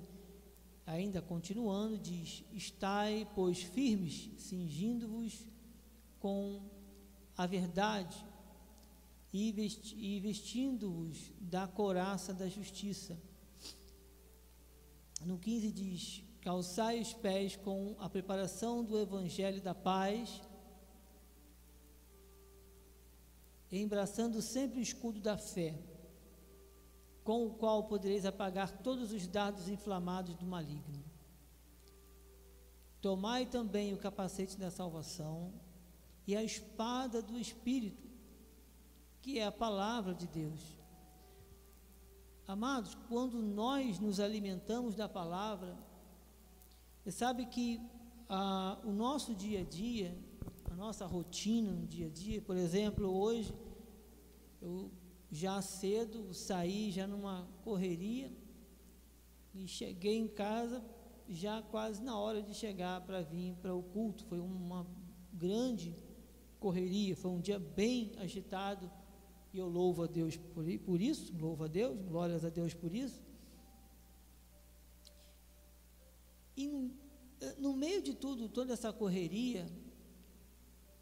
ainda 0.87 1.21
continuando, 1.21 1.99
diz: 1.99 2.45
Estai, 2.53 3.29
pois, 3.35 3.63
firmes, 3.63 4.31
cingindo-vos 4.39 5.45
com 6.21 6.63
a 7.37 7.47
verdade 7.47 8.25
e, 9.33 9.51
vesti 9.51 10.21
vestindo-vos 10.21 11.33
da 11.41 11.67
coraça 11.67 12.33
da 12.35 12.49
justiça. 12.49 13.19
No 15.25 15.39
15 15.39 15.73
diz: 15.73 16.25
Calçai 16.41 17.01
os 17.01 17.13
pés 17.13 17.57
com 17.57 17.97
a 17.99 18.09
preparação 18.09 18.85
do 18.85 18.99
evangelho 18.99 19.61
da 19.61 19.75
paz, 19.75 20.43
embraçando 23.71 24.43
sempre 24.43 24.79
o 24.79 24.83
escudo 24.83 25.21
da 25.21 25.37
fé 25.39 25.79
com 27.25 27.47
o 27.47 27.51
qual 27.51 27.85
podereis 27.85 28.27
apagar 28.27 28.79
todos 28.79 29.13
os 29.13 29.27
dardos 29.27 29.69
inflamados 29.69 30.35
do 30.35 30.47
maligno. 30.47 31.05
Tomai 33.01 33.47
também 33.47 33.93
o 33.93 33.99
capacete 33.99 34.57
da 34.57 34.71
salvação 34.71 35.53
e 36.27 36.37
a 36.37 36.43
espada 36.43 37.21
do 37.23 37.39
Espírito, 37.39 38.09
que 39.21 39.39
é 39.39 39.47
a 39.47 39.53
palavra 39.53 40.15
de 40.15 40.27
Deus. 40.27 40.82
Amados, 42.47 42.97
quando 43.09 43.41
nós 43.41 44.01
nos 44.01 44.19
alimentamos 44.19 44.97
da 44.97 45.09
palavra, 45.09 45.79
você 46.99 47.13
sabe 47.13 47.47
que 47.47 47.81
ah, 48.29 48.79
o 48.85 48.91
nosso 48.91 49.33
dia 49.33 49.61
a 49.61 49.65
dia, 49.65 50.17
a 50.69 50.75
nossa 50.75 51.07
rotina 51.07 51.71
no 51.71 51.87
dia 51.87 52.07
a 52.07 52.11
dia, 52.11 52.43
por 52.43 52.57
exemplo, 52.57 53.09
hoje, 53.09 53.55
eu 54.61 54.91
já 55.31 55.63
cedo, 55.63 56.35
saí 56.35 56.91
já 56.91 57.07
numa 57.07 57.49
correria 57.63 58.31
e 59.55 59.69
cheguei 59.69 60.19
em 60.19 60.29
casa 60.29 60.85
já 61.29 61.63
quase 61.63 62.03
na 62.03 62.19
hora 62.19 62.43
de 62.43 62.53
chegar 62.55 63.01
para 63.03 63.23
vir 63.23 63.55
para 63.63 63.73
o 63.73 63.83
culto. 63.83 64.25
Foi 64.25 64.41
uma 64.41 64.85
grande 65.33 65.95
correria, 66.59 67.17
foi 67.17 67.31
um 67.31 67.41
dia 67.41 67.59
bem 67.59 68.13
agitado 68.19 68.91
e 69.53 69.59
eu 69.59 69.69
louvo 69.69 70.05
a 70.05 70.07
Deus 70.07 70.37
por, 70.37 71.01
isso, 71.01 71.33
louvo 71.39 71.65
a 71.65 71.69
Deus, 71.69 71.99
glórias 72.09 72.45
a 72.45 72.49
Deus 72.49 72.73
por 72.73 72.95
isso. 72.95 73.23
E 76.57 76.91
no 77.59 77.75
meio 77.75 78.03
de 78.03 78.15
tudo, 78.15 78.49
toda 78.49 78.73
essa 78.73 78.93
correria, 78.93 79.67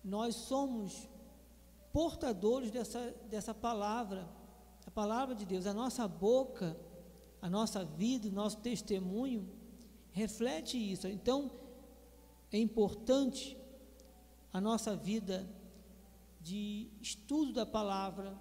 nós 0.03 0.35
somos 0.35 1.09
portadores 1.93 2.71
dessa, 2.71 3.15
dessa 3.29 3.55
palavra, 3.55 4.29
a 4.87 4.91
palavra 4.91 5.35
de 5.35 5.45
Deus, 5.45 5.67
a 5.67 5.75
nossa 5.75 6.09
boca, 6.09 6.77
a 7.41 7.49
nossa 7.49 7.85
vida, 7.85 8.29
o 8.29 8.33
nosso 8.33 8.59
testemunho 8.59 9.49
reflete 10.13 10.77
isso. 10.77 11.07
Então, 11.07 11.53
é 12.51 12.59
importante 12.59 13.57
a 14.53 14.61
nossa 14.61 14.97
vida 14.97 15.49
de 16.41 16.91
estudo 17.01 17.53
da 17.53 17.67
palavra, 17.67 18.37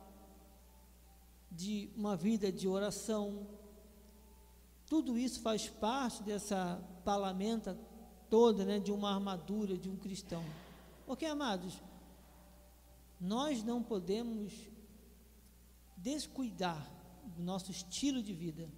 de 1.52 1.92
uma 1.96 2.16
vida 2.16 2.52
de 2.52 2.68
oração. 2.68 3.48
Tudo 4.88 5.18
isso 5.18 5.42
faz 5.42 5.68
parte 5.68 6.24
dessa 6.24 6.82
palamenta 7.04 7.78
toda, 8.30 8.64
né, 8.64 8.80
de 8.80 8.92
uma 8.92 9.14
armadura 9.14 9.78
de 9.78 9.90
um 9.90 9.98
cristão. 9.98 10.44
Porque, 11.06 11.26
amados, 11.26 11.74
nós 13.20 13.64
não 13.64 13.84
podemos 13.84 14.54
descuidar 15.98 16.90
do 17.36 17.44
nosso 17.44 17.72
estilo 17.72 18.24
de 18.24 18.34
vida. 18.34 18.70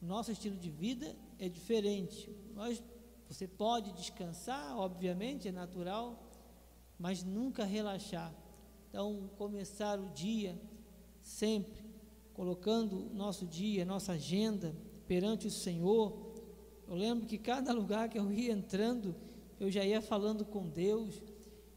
Nosso 0.00 0.32
estilo 0.32 0.56
de 0.56 0.70
vida 0.70 1.14
é 1.38 1.48
diferente. 1.48 2.34
Nós, 2.54 2.82
você 3.28 3.46
pode 3.46 3.92
descansar, 3.92 4.76
obviamente, 4.78 5.48
é 5.48 5.52
natural, 5.52 6.29
mas 7.00 7.24
nunca 7.24 7.64
relaxar. 7.64 8.30
Então, 8.90 9.30
começar 9.38 9.98
o 9.98 10.10
dia 10.10 10.60
sempre 11.22 11.82
colocando 12.34 13.10
o 13.10 13.14
nosso 13.14 13.46
dia, 13.46 13.86
nossa 13.86 14.12
agenda 14.12 14.76
perante 15.08 15.46
o 15.46 15.50
Senhor. 15.50 16.34
Eu 16.86 16.94
lembro 16.94 17.26
que 17.26 17.38
cada 17.38 17.72
lugar 17.72 18.10
que 18.10 18.18
eu 18.18 18.30
ia 18.30 18.52
entrando, 18.52 19.16
eu 19.58 19.70
já 19.70 19.82
ia 19.82 20.02
falando 20.02 20.44
com 20.44 20.68
Deus, 20.68 21.22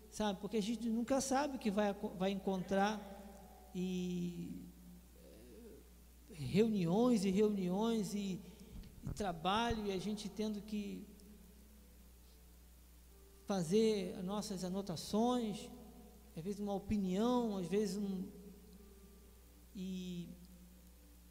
sabe? 0.09 0.41
Porque 0.41 0.57
a 0.57 0.61
gente 0.61 0.89
nunca 0.89 1.21
sabe 1.21 1.55
o 1.55 1.59
que 1.59 1.71
vai, 1.71 1.93
vai 2.17 2.31
encontrar 2.31 3.01
e 3.73 4.67
eh, 5.15 6.33
reuniões 6.33 7.23
e 7.23 7.29
reuniões 7.29 8.13
e, 8.13 8.41
e 9.05 9.13
trabalho 9.15 9.85
e 9.85 9.93
a 9.93 9.97
gente 9.97 10.27
tendo 10.27 10.61
que 10.61 11.07
fazer 13.45 14.15
as 14.17 14.23
nossas 14.23 14.63
anotações, 14.63 15.69
às 16.35 16.43
vezes 16.43 16.59
uma 16.59 16.73
opinião, 16.73 17.57
às 17.57 17.67
vezes 17.67 17.97
um. 17.97 18.25
E, 19.75 20.29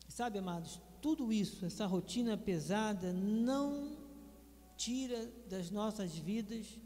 sabe, 0.08 0.38
amados, 0.38 0.80
tudo 1.00 1.32
isso, 1.32 1.64
essa 1.64 1.86
rotina 1.86 2.36
pesada, 2.36 3.12
não 3.12 3.96
tira 4.76 5.30
das 5.48 5.70
nossas 5.70 6.16
vidas 6.16 6.78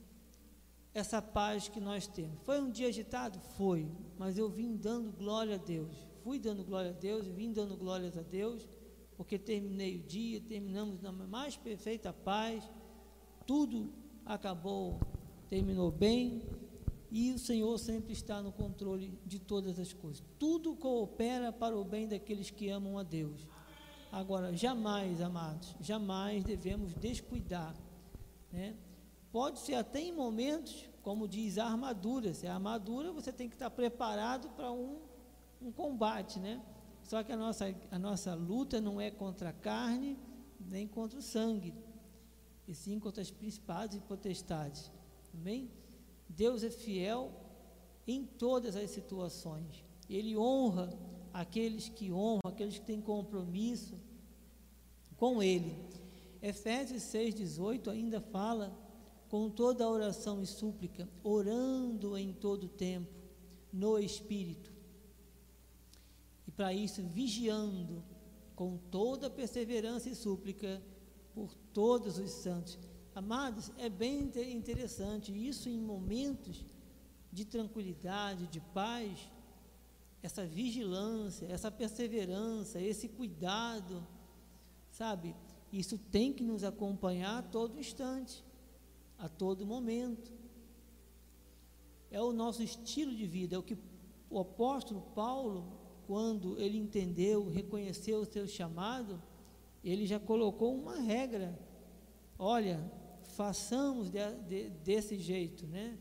essa 0.93 1.21
paz 1.21 1.69
que 1.69 1.81
nós 1.81 2.07
temos. 2.07 2.41
Foi 2.43 2.61
um 2.61 2.71
dia 2.71 2.89
agitado? 2.89 3.39
Foi, 3.39 3.87
mas 4.19 4.39
eu 4.39 4.49
vim 4.49 4.77
dando 4.77 5.13
glória 5.13 5.57
a 5.57 5.59
Deus. 5.59 5.95
Fui 6.23 6.39
dando 6.39 6.65
glória 6.65 6.91
a 6.91 6.95
Deus, 6.95 7.27
vim 7.27 7.53
dando 7.53 7.77
glórias 7.77 8.17
a 8.17 8.23
Deus, 8.23 8.67
porque 9.17 9.39
terminei 9.39 9.97
o 9.97 10.03
dia, 10.03 10.41
terminamos 10.41 11.01
na 11.01 11.13
mais 11.13 11.57
perfeita 11.57 12.13
paz, 12.13 12.65
tudo 13.47 13.93
acabou, 14.25 14.99
terminou 15.49 15.91
bem, 15.91 16.43
e 17.11 17.33
o 17.33 17.39
Senhor 17.39 17.79
sempre 17.79 18.13
está 18.13 18.43
no 18.43 18.53
controle 18.53 19.19
de 19.25 19.39
todas 19.39 19.79
as 19.79 19.93
coisas. 19.93 20.23
Tudo 20.39 20.75
coopera 20.75 21.53
para 21.53 21.77
o 21.77 21.85
bem 21.85 22.09
daqueles 22.09 22.51
que 22.51 22.69
amam 22.69 22.99
a 22.99 23.03
Deus. 23.03 23.47
Agora, 24.11 24.53
jamais, 24.55 25.21
amados, 25.21 25.75
jamais 25.81 26.45
devemos 26.45 26.95
descuidar. 26.95 27.75
Né? 28.53 28.75
Pode 29.31 29.61
ser 29.61 29.75
até 29.75 30.01
em 30.01 30.13
momentos, 30.13 30.89
como 31.03 31.29
diz 31.29 31.59
a 31.59 31.67
armadura. 31.67 32.33
Se 32.33 32.47
é 32.47 32.51
armadura, 32.51 33.13
você 33.13 33.33
tem 33.33 33.49
que 33.49 33.55
estar 33.55 33.71
preparado 33.71 34.49
para 34.51 34.73
um, 34.73 34.99
um 35.61 35.71
combate, 35.71 36.39
né? 36.39 36.63
Só 37.03 37.23
que 37.23 37.31
a 37.31 37.37
nossa, 37.37 37.75
a 37.91 37.99
nossa 37.99 38.35
luta 38.35 38.81
não 38.81 39.01
é 39.01 39.11
contra 39.11 39.51
a 39.51 39.53
carne, 39.53 40.19
nem 40.59 40.89
contra 40.89 41.19
o 41.19 41.23
sangue, 41.23 41.73
e 42.67 42.75
sim 42.75 42.99
contra 42.99 43.23
as 43.23 43.31
principados 43.31 43.97
e 43.97 44.01
potestades. 44.01 44.91
Amém? 45.41 45.71
Deus 46.29 46.65
é 46.65 46.71
fiel 46.71 47.31
em 48.07 48.25
todas 48.25 48.75
as 48.77 48.91
situações. 48.91 49.85
Ele 50.09 50.37
honra 50.37 50.93
aqueles 51.33 51.89
que 51.89 52.13
honram, 52.13 52.41
aqueles 52.45 52.79
que 52.79 52.87
têm 52.87 53.01
compromisso 53.01 53.97
com 55.17 55.43
Ele. 55.43 55.77
Efésios 56.43 57.03
6,18 57.03 57.89
ainda 57.89 58.21
fala 58.21 58.77
com 59.29 59.51
toda 59.51 59.85
a 59.85 59.91
oração 59.91 60.43
e 60.43 60.47
súplica, 60.47 61.09
orando 61.23 62.17
em 62.17 62.33
todo 62.33 62.69
tempo, 62.69 63.13
no 63.73 63.99
Espírito. 63.99 64.73
E 66.47 66.51
para 66.51 66.73
isso, 66.73 67.03
vigiando 67.03 68.03
com 68.55 68.79
toda 68.91 69.29
perseverança 69.29 70.09
e 70.09 70.15
súplica 70.15 70.81
por 71.35 71.53
todos 71.75 72.19
os 72.19 72.31
santos 72.31 72.79
Amados, 73.17 73.73
é 73.79 73.89
bem 73.89 74.31
interessante 74.53 75.33
isso 75.33 75.71
em 75.71 75.81
momentos 75.81 76.63
de 77.33 77.47
tranquilidade, 77.47 78.47
de 78.47 78.61
paz, 78.61 79.31
essa 80.23 80.45
vigilância, 80.45 81.47
essa 81.47 81.71
perseverança, 81.71 82.79
esse 82.79 83.09
cuidado, 83.09 84.07
sabe? 84.91 85.35
Isso 85.73 85.97
tem 85.97 86.31
que 86.31 86.45
nos 86.45 86.63
acompanhar 86.63 87.39
a 87.39 87.43
todo 87.43 87.79
instante, 87.79 88.45
a 89.19 89.31
todo 89.31 89.65
momento. 89.65 90.31
É 92.11 92.21
o 92.21 92.35
nosso 92.35 92.63
estilo 92.63 93.17
de 93.17 93.27
vida, 93.27 93.57
é 93.57 93.59
o 93.59 93.63
que 93.63 93.79
o 94.29 94.39
apóstolo 94.39 95.01
Paulo, 95.15 95.73
quando 96.07 96.61
ele 96.61 96.77
entendeu, 96.77 97.49
reconheceu 97.49 98.21
o 98.21 98.27
seu 98.27 98.47
chamado, 98.47 99.23
ele 99.83 100.05
já 100.07 100.21
colocou 100.21 100.77
uma 100.77 101.01
regra. 101.01 101.59
Olha, 102.39 102.79
façamos 103.37 104.09
de, 104.11 104.19
de, 104.49 104.71
desse 104.71 105.19
jeito, 105.19 105.67
né? 105.67 105.99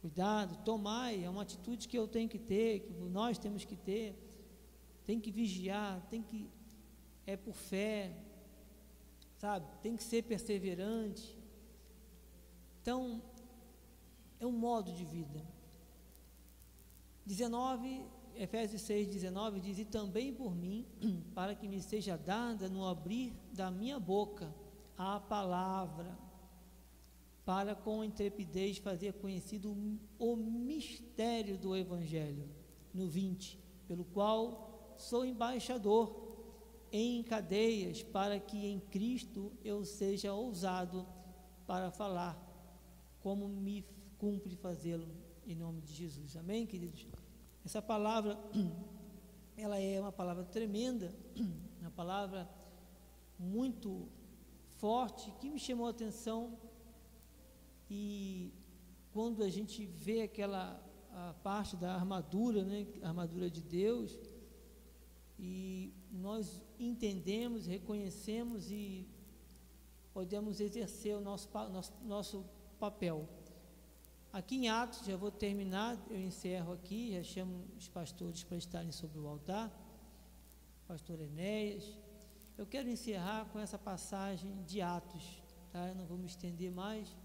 Cuidado, 0.00 0.56
tomai, 0.64 1.24
é 1.24 1.30
uma 1.30 1.42
atitude 1.42 1.86
que 1.86 1.96
eu 1.96 2.08
tenho 2.08 2.28
que 2.28 2.38
ter, 2.38 2.80
que 2.80 2.92
nós 2.92 3.38
temos 3.38 3.64
que 3.64 3.76
ter, 3.76 4.16
tem 5.06 5.20
que 5.20 5.30
vigiar, 5.30 6.04
tem 6.10 6.20
que, 6.20 6.50
é 7.24 7.36
por 7.36 7.54
fé, 7.54 8.12
sabe? 9.38 9.66
Tem 9.82 9.96
que 9.96 10.02
ser 10.02 10.24
perseverante. 10.24 11.38
Então, 12.82 13.22
é 14.40 14.46
um 14.46 14.52
modo 14.52 14.92
de 14.92 15.04
vida. 15.04 15.44
19, 17.24 18.04
Efésios 18.34 18.82
6, 18.82 19.08
19 19.08 19.60
diz: 19.60 19.78
E 19.78 19.84
também 19.84 20.32
por 20.32 20.54
mim, 20.54 20.86
para 21.34 21.54
que 21.54 21.68
me 21.68 21.80
seja 21.80 22.16
dada 22.16 22.68
no 22.68 22.84
abrir 22.84 23.32
da 23.52 23.70
minha 23.70 24.00
boca 24.00 24.52
a 24.96 25.20
palavra 25.20 26.27
para 27.48 27.74
com 27.74 28.04
intrepidez 28.04 28.76
fazer 28.76 29.14
conhecido 29.14 29.74
o 30.18 30.36
mistério 30.36 31.56
do 31.56 31.74
Evangelho. 31.74 32.46
No 32.92 33.08
20, 33.08 33.58
pelo 33.86 34.04
qual 34.04 34.94
sou 34.98 35.24
embaixador 35.24 36.36
em 36.92 37.22
cadeias, 37.22 38.02
para 38.02 38.38
que 38.38 38.66
em 38.66 38.78
Cristo 38.78 39.50
eu 39.64 39.82
seja 39.82 40.34
ousado 40.34 41.06
para 41.66 41.90
falar, 41.90 42.36
como 43.22 43.48
me 43.48 43.82
cumpre 44.18 44.54
fazê-lo 44.54 45.08
em 45.46 45.54
nome 45.54 45.80
de 45.80 45.94
Jesus. 45.94 46.36
Amém, 46.36 46.66
queridos? 46.66 47.06
Essa 47.64 47.80
palavra, 47.80 48.38
ela 49.56 49.78
é 49.78 49.98
uma 49.98 50.12
palavra 50.12 50.44
tremenda, 50.44 51.16
uma 51.80 51.92
palavra 51.92 52.46
muito 53.38 54.06
forte, 54.76 55.32
que 55.40 55.48
me 55.48 55.58
chamou 55.58 55.86
a 55.86 55.90
atenção 55.90 56.67
e 57.90 58.52
quando 59.12 59.42
a 59.42 59.48
gente 59.48 59.86
vê 59.86 60.22
aquela 60.22 60.82
parte 61.42 61.76
da 61.76 61.94
armadura, 61.94 62.64
né, 62.64 62.86
armadura 63.02 63.50
de 63.50 63.62
Deus, 63.62 64.18
e 65.38 65.92
nós 66.10 66.62
entendemos, 66.78 67.66
reconhecemos 67.66 68.70
e 68.70 69.06
podemos 70.12 70.60
exercer 70.60 71.16
o 71.16 71.20
nosso, 71.20 71.48
nosso, 71.70 71.92
nosso 72.04 72.44
papel. 72.78 73.28
Aqui 74.32 74.56
em 74.56 74.68
Atos, 74.68 75.06
já 75.06 75.16
vou 75.16 75.30
terminar, 75.30 75.98
eu 76.10 76.20
encerro 76.20 76.72
aqui, 76.72 77.12
já 77.12 77.22
chamo 77.22 77.64
os 77.76 77.88
pastores 77.88 78.44
para 78.44 78.56
estarem 78.58 78.92
sobre 78.92 79.18
o 79.18 79.26
altar, 79.26 79.72
pastor 80.86 81.20
Enéas. 81.20 81.96
Eu 82.56 82.66
quero 82.66 82.88
encerrar 82.88 83.46
com 83.46 83.58
essa 83.58 83.78
passagem 83.78 84.62
de 84.64 84.80
Atos, 84.82 85.42
tá? 85.72 85.88
Eu 85.88 85.94
não 85.94 86.04
vou 86.04 86.18
me 86.18 86.26
estender 86.26 86.70
mais. 86.70 87.16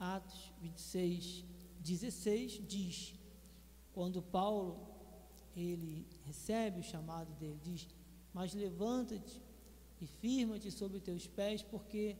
Atos 0.00 0.50
26, 0.62 1.44
16 1.78 2.62
diz, 2.66 3.14
quando 3.92 4.22
Paulo 4.22 4.80
ele 5.54 6.06
recebe 6.24 6.80
o 6.80 6.82
chamado 6.82 7.30
dele, 7.34 7.60
diz: 7.62 7.86
Mas 8.32 8.54
levanta-te 8.54 9.42
e 10.00 10.06
firma-te 10.06 10.70
sobre 10.70 11.00
teus 11.00 11.26
pés, 11.26 11.62
porque 11.62 12.16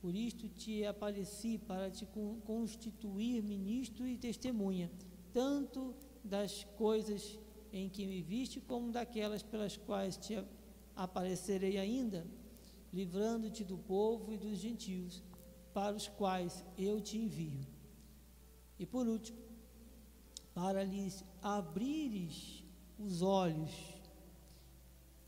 por 0.00 0.14
isto 0.14 0.48
te 0.48 0.86
apareci 0.86 1.58
para 1.58 1.90
te 1.90 2.06
constituir 2.46 3.42
ministro 3.42 4.06
e 4.08 4.16
testemunha, 4.16 4.90
tanto 5.34 5.94
das 6.24 6.64
coisas 6.78 7.38
em 7.70 7.90
que 7.90 8.06
me 8.06 8.22
viste, 8.22 8.58
como 8.58 8.90
daquelas 8.90 9.42
pelas 9.42 9.76
quais 9.76 10.16
te 10.16 10.42
aparecerei 10.96 11.76
ainda, 11.76 12.26
livrando-te 12.90 13.64
do 13.64 13.76
povo 13.76 14.32
e 14.32 14.38
dos 14.38 14.58
gentios 14.58 15.22
para 15.72 15.94
os 15.94 16.08
quais 16.08 16.64
eu 16.76 17.00
te 17.00 17.18
envio. 17.18 17.66
E 18.78 18.86
por 18.86 19.06
último, 19.06 19.38
para 20.54 20.84
lhes 20.84 21.24
abrires 21.40 22.64
os 22.98 23.22
olhos. 23.22 23.72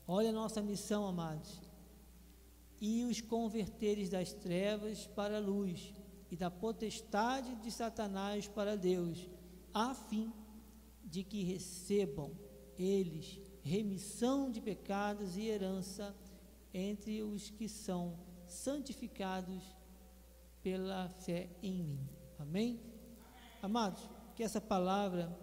Olha 0.06 0.30
a 0.30 0.32
nossa 0.32 0.60
missão, 0.60 1.06
amados. 1.06 1.60
E 2.80 3.04
os 3.04 3.20
converteres 3.20 4.10
das 4.10 4.32
trevas 4.32 5.06
para 5.06 5.38
a 5.38 5.40
luz, 5.40 5.94
e 6.30 6.36
da 6.36 6.50
potestade 6.50 7.54
de 7.56 7.70
Satanás 7.70 8.48
para 8.48 8.76
Deus, 8.76 9.28
a 9.72 9.94
fim 9.94 10.32
de 11.04 11.22
que 11.22 11.42
recebam 11.44 12.32
eles 12.76 13.40
remissão 13.62 14.50
de 14.50 14.60
pecados 14.60 15.36
e 15.36 15.46
herança 15.46 16.14
entre 16.72 17.22
os 17.22 17.50
que 17.50 17.68
são 17.68 18.18
santificados 18.46 19.62
pela 20.64 21.10
fé 21.10 21.50
em 21.62 21.82
mim. 21.82 22.08
Amém? 22.38 22.80
Amados, 23.62 24.08
que 24.34 24.42
essa 24.42 24.62
palavra 24.62 25.38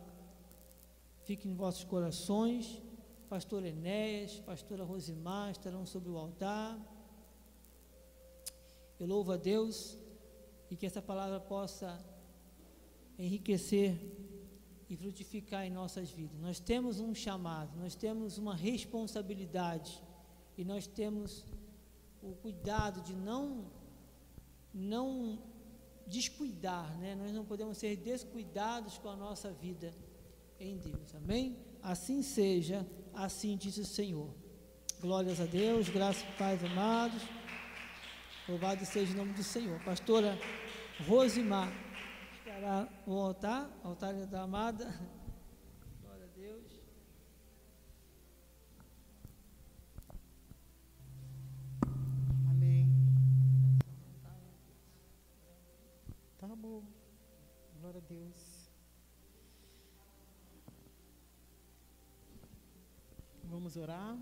fique 1.24 1.48
em 1.48 1.54
vossos 1.54 1.84
corações. 1.84 2.82
Pastor 3.30 3.64
Enéas, 3.64 4.40
pastora 4.40 4.84
Rosimar 4.84 5.52
estarão 5.52 5.86
sobre 5.86 6.10
o 6.10 6.18
altar. 6.18 6.76
Eu 9.00 9.06
louvo 9.06 9.32
a 9.32 9.38
Deus 9.38 9.96
e 10.72 10.76
que 10.76 10.88
essa 10.88 11.04
palavra 11.04 11.40
possa 11.40 12.04
enriquecer 13.18 13.96
e 14.90 14.98
frutificar 14.98 15.66
em 15.66 15.70
nossas 15.70 16.10
vidas. 16.10 16.40
Nós 16.42 16.60
temos 16.60 17.00
um 17.00 17.14
chamado, 17.14 17.78
nós 17.78 17.94
temos 17.94 18.40
uma 18.40 18.56
responsabilidade 18.56 20.04
e 20.58 20.66
nós 20.66 20.88
temos 20.88 21.46
o 22.24 22.34
cuidado 22.34 23.02
de 23.02 23.16
não 23.16 23.81
não 24.74 25.40
descuidar, 26.08 26.98
né? 26.98 27.16
Nós 27.16 27.32
não 27.32 27.46
podemos 27.46 27.78
ser 27.78 27.96
descuidados 27.96 28.98
com 28.98 29.10
a 29.10 29.16
nossa 29.16 29.52
vida 29.52 29.94
em 30.60 30.78
Deus. 30.78 31.16
Amém? 31.16 31.58
Assim 31.82 32.22
seja, 32.22 32.86
assim 33.14 33.58
diz 33.58 33.78
o 33.78 33.86
Senhor. 33.86 34.30
Glórias 35.02 35.42
a 35.42 35.46
Deus, 35.46 35.90
graças 35.90 36.22
e 36.22 36.38
paz 36.38 36.64
amados. 36.64 37.24
Louvado 38.48 38.86
seja 38.86 39.14
o 39.14 39.18
nome 39.18 39.34
do 39.34 39.44
Senhor. 39.44 39.80
Pastora 39.84 40.38
Rosimar 41.08 41.72
estará 42.38 42.88
no 43.08 43.18
altar, 43.18 43.70
altar 43.84 44.14
da 44.28 44.44
amada. 44.44 44.94
Glória 46.02 46.26
a 46.26 46.40
Deus. 46.40 46.80
Amém. 52.50 52.88
Tá 56.38 56.48
bom. 56.48 56.84
Glória 57.80 58.00
a 58.00 58.01
Deus. 58.12 58.70
Vamos 63.46 63.78
orar. 63.78 64.18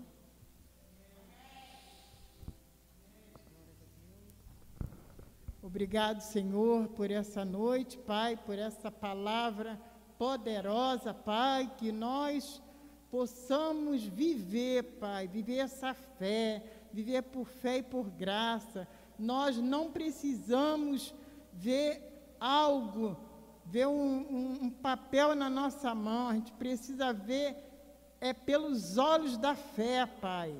Obrigado, 5.60 6.20
Senhor, 6.20 6.88
por 6.88 7.10
essa 7.10 7.44
noite, 7.44 7.98
Pai, 7.98 8.36
por 8.36 8.58
essa 8.58 8.90
palavra 8.92 9.80
poderosa, 10.16 11.12
Pai, 11.12 11.70
que 11.76 11.90
nós 11.90 12.62
possamos 13.10 14.04
viver, 14.04 14.84
Pai, 15.00 15.26
viver 15.26 15.58
essa 15.58 15.92
fé, 15.92 16.62
viver 16.92 17.22
por 17.22 17.46
fé 17.46 17.78
e 17.78 17.82
por 17.82 18.08
graça. 18.08 18.86
Nós 19.18 19.56
não 19.58 19.90
precisamos 19.90 21.12
ver 21.52 22.36
algo, 22.38 23.16
ver 23.70 23.86
um, 23.86 23.92
um, 23.92 24.58
um 24.62 24.70
papel 24.70 25.36
na 25.36 25.48
nossa 25.48 25.94
mão, 25.94 26.28
a 26.28 26.34
gente 26.34 26.52
precisa 26.52 27.12
ver 27.12 27.56
é 28.20 28.32
pelos 28.32 28.98
olhos 28.98 29.38
da 29.38 29.54
fé, 29.54 30.06
Pai. 30.20 30.52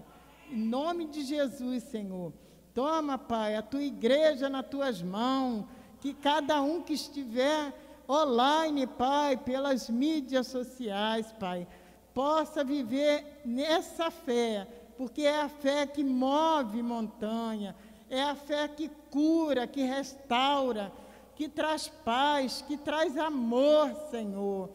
Em 0.51 0.59
nome 0.59 1.07
de 1.07 1.23
Jesus, 1.25 1.83
Senhor. 1.85 2.33
Toma, 2.73 3.19
Pai, 3.19 3.57
a 3.57 3.63
tua 3.63 3.83
igreja 3.83 4.49
nas 4.49 4.67
tuas 4.67 5.03
mãos, 5.03 5.67
que 6.01 6.15
cada 6.15 6.63
um 6.63 6.81
que 6.83 6.95
estiver 6.95 7.75
online, 8.09 8.87
Pai, 8.87 9.37
pelas 9.37 9.91
mídias 9.91 10.47
sociais, 10.47 11.33
Pai, 11.33 11.67
possa 12.15 12.65
viver 12.65 13.43
nessa 13.45 14.11
fé, 14.11 14.67
porque 14.97 15.23
é 15.23 15.43
a 15.43 15.49
fé 15.49 15.87
que 15.87 16.03
move 16.03 16.83
montanha, 16.83 17.75
é 18.09 18.23
a 18.23 18.35
fé 18.35 18.69
que 18.69 18.89
cura, 19.11 19.67
que 19.67 19.83
restaura, 19.83 20.93
que 21.41 21.49
traz 21.49 21.89
paz, 21.89 22.63
que 22.69 22.77
traz 22.77 23.17
amor, 23.17 23.95
Senhor. 24.11 24.69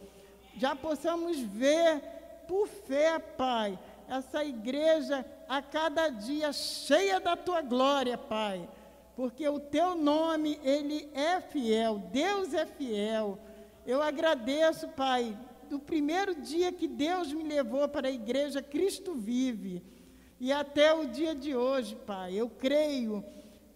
Já 0.57 0.75
possamos 0.75 1.39
ver 1.39 2.01
por 2.47 2.67
fé, 2.67 3.19
Pai, 3.19 3.77
essa 4.07 4.43
igreja 4.43 5.23
a 5.47 5.61
cada 5.61 6.09
dia 6.09 6.51
cheia 6.51 7.19
da 7.19 7.35
tua 7.35 7.61
glória, 7.61 8.17
Pai. 8.17 8.67
Porque 9.15 9.47
o 9.47 9.59
teu 9.59 9.93
nome, 9.93 10.59
ele 10.63 11.07
é 11.13 11.39
fiel, 11.39 11.99
Deus 12.11 12.51
é 12.51 12.65
fiel. 12.65 13.37
Eu 13.85 14.01
agradeço, 14.01 14.87
Pai, 14.87 15.37
do 15.69 15.77
primeiro 15.77 16.33
dia 16.33 16.71
que 16.71 16.87
Deus 16.87 17.31
me 17.31 17.43
levou 17.43 17.87
para 17.87 18.07
a 18.07 18.11
igreja 18.11 18.59
Cristo 18.59 19.13
vive 19.13 19.83
e 20.39 20.51
até 20.51 20.91
o 20.95 21.05
dia 21.05 21.35
de 21.35 21.55
hoje, 21.55 21.95
Pai. 22.07 22.33
Eu 22.33 22.49
creio 22.49 23.23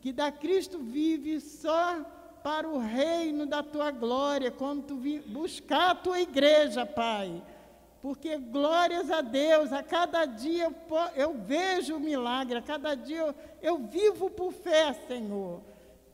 que 0.01 0.11
da 0.11 0.31
Cristo 0.31 0.79
vive 0.79 1.39
só 1.39 2.17
para 2.43 2.67
o 2.67 2.77
reino 2.79 3.45
da 3.45 3.61
tua 3.61 3.91
glória, 3.91 4.51
quando 4.51 4.83
tu 4.83 4.95
buscar 5.27 5.91
a 5.91 5.95
tua 5.95 6.19
igreja, 6.19 6.85
Pai 6.85 7.41
porque 8.01 8.37
glórias 8.37 9.11
a 9.11 9.21
Deus, 9.21 9.73
a 9.73 9.83
cada 9.83 10.25
dia 10.25 10.65
eu, 10.65 10.75
eu 11.15 11.33
vejo 11.33 11.97
o 11.97 11.99
milagre, 11.99 12.57
a 12.57 12.61
cada 12.61 12.95
dia 12.95 13.17
eu, 13.17 13.35
eu 13.61 13.77
vivo 13.77 14.29
por 14.29 14.53
fé, 14.53 14.93
Senhor. 15.07 15.61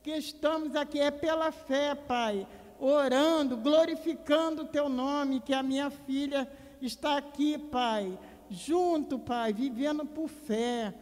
Que 0.02 0.12
estamos 0.12 0.76
aqui 0.76 1.00
é 1.00 1.12
pela 1.12 1.52
fé, 1.52 1.94
Pai, 1.94 2.48
orando, 2.80 3.58
glorificando 3.58 4.64
o 4.64 4.68
Teu 4.68 4.90
nome, 4.90 5.40
que 5.40 5.54
a 5.54 5.62
minha 5.62 5.90
filha 5.90 6.50
está 6.82 7.18
aqui, 7.18 7.58
Pai, 7.58 8.18
junto, 8.50 9.20
Pai, 9.20 9.54
vivendo 9.54 10.06
por 10.06 10.28
fé. 10.28 10.94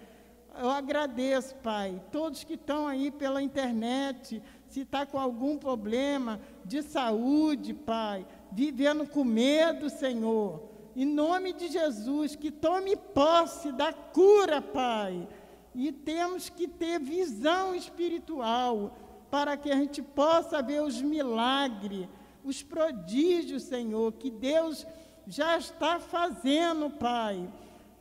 Eu 0.59 0.69
agradeço, 0.69 1.55
Pai, 1.55 2.01
todos 2.11 2.43
que 2.43 2.53
estão 2.53 2.87
aí 2.87 3.09
pela 3.09 3.41
internet, 3.41 4.41
se 4.73 4.81
está 4.81 5.05
com 5.05 5.19
algum 5.19 5.57
problema 5.57 6.41
de 6.65 6.81
saúde, 6.81 7.73
Pai, 7.73 8.25
vivendo 8.51 9.07
com 9.07 9.23
medo, 9.23 9.89
Senhor 9.89 10.73
em 10.95 11.05
nome 11.05 11.53
de 11.53 11.69
Jesus, 11.69 12.35
que 12.35 12.51
tome 12.51 12.95
posse 12.95 13.71
da 13.71 13.91
cura, 13.91 14.61
Pai. 14.61 15.27
E 15.73 15.91
temos 15.91 16.49
que 16.49 16.67
ter 16.67 16.99
visão 16.99 17.73
espiritual 17.73 18.95
para 19.31 19.57
que 19.57 19.71
a 19.71 19.75
gente 19.75 20.01
possa 20.03 20.61
ver 20.61 20.83
os 20.83 21.01
milagres, 21.01 22.07
os 22.43 22.61
prodígios, 22.61 23.63
Senhor, 23.63 24.13
que 24.13 24.29
Deus 24.29 24.85
já 25.25 25.57
está 25.57 25.99
fazendo, 25.99 26.91
Pai. 26.91 27.49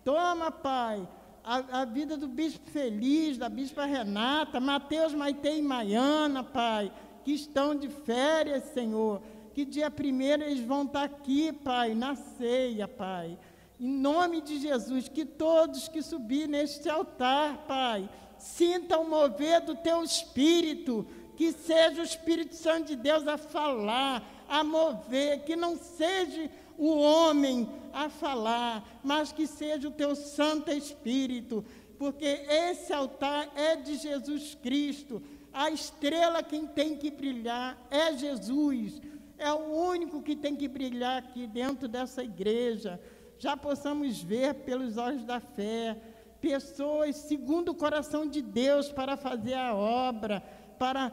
Toma, 0.04 0.50
Pai, 0.50 1.08
a, 1.44 1.82
a, 1.82 1.84
vida 1.84 2.16
do 2.16 2.28
bispo 2.28 2.70
Feliz, 2.70 3.38
da 3.38 3.48
bispa 3.48 3.84
Renata, 3.84 4.60
Mateus, 4.60 5.14
Maitei 5.14 5.58
e 5.58 5.62
Maiana, 5.62 6.44
Pai, 6.44 6.92
que 7.24 7.32
estão 7.32 7.74
de 7.74 7.88
férias, 7.88 8.64
Senhor 8.72 9.22
que 9.52 9.64
dia 9.64 9.90
primeiro 9.90 10.42
eles 10.42 10.60
vão 10.60 10.84
estar 10.84 11.04
aqui, 11.04 11.52
Pai, 11.52 11.94
na 11.94 12.14
ceia, 12.14 12.88
Pai. 12.88 13.38
Em 13.78 13.88
nome 13.88 14.40
de 14.40 14.58
Jesus, 14.58 15.08
que 15.08 15.24
todos 15.24 15.88
que 15.88 16.02
subir 16.02 16.48
neste 16.48 16.88
altar, 16.88 17.64
Pai, 17.66 18.08
sintam 18.38 19.08
mover 19.08 19.60
do 19.60 19.74
teu 19.74 20.02
espírito, 20.02 21.06
que 21.36 21.52
seja 21.52 22.00
o 22.00 22.04
Espírito 22.04 22.54
Santo 22.54 22.88
de 22.88 22.96
Deus 22.96 23.26
a 23.26 23.36
falar, 23.36 24.22
a 24.48 24.62
mover, 24.62 25.44
que 25.44 25.56
não 25.56 25.76
seja 25.76 26.50
o 26.78 26.98
homem 26.98 27.68
a 27.92 28.08
falar, 28.08 29.00
mas 29.02 29.32
que 29.32 29.46
seja 29.46 29.88
o 29.88 29.92
teu 29.92 30.14
Santo 30.14 30.70
Espírito, 30.70 31.64
porque 31.98 32.24
esse 32.24 32.92
altar 32.92 33.50
é 33.54 33.76
de 33.76 33.96
Jesus 33.96 34.56
Cristo. 34.62 35.22
A 35.52 35.70
estrela 35.70 36.42
quem 36.42 36.66
tem 36.66 36.96
que 36.96 37.10
brilhar 37.10 37.78
é 37.90 38.16
Jesus 38.16 39.00
é 39.42 39.52
o 39.52 39.88
único 39.88 40.22
que 40.22 40.36
tem 40.36 40.54
que 40.54 40.68
brilhar 40.68 41.18
aqui 41.18 41.46
dentro 41.46 41.88
dessa 41.88 42.22
igreja. 42.22 43.00
Já 43.38 43.56
possamos 43.56 44.22
ver 44.22 44.54
pelos 44.54 44.96
olhos 44.96 45.24
da 45.24 45.40
fé 45.40 46.00
pessoas 46.40 47.16
segundo 47.16 47.70
o 47.70 47.74
coração 47.74 48.26
de 48.26 48.40
Deus 48.40 48.90
para 48.90 49.16
fazer 49.16 49.54
a 49.54 49.74
obra, 49.74 50.42
para 50.78 51.12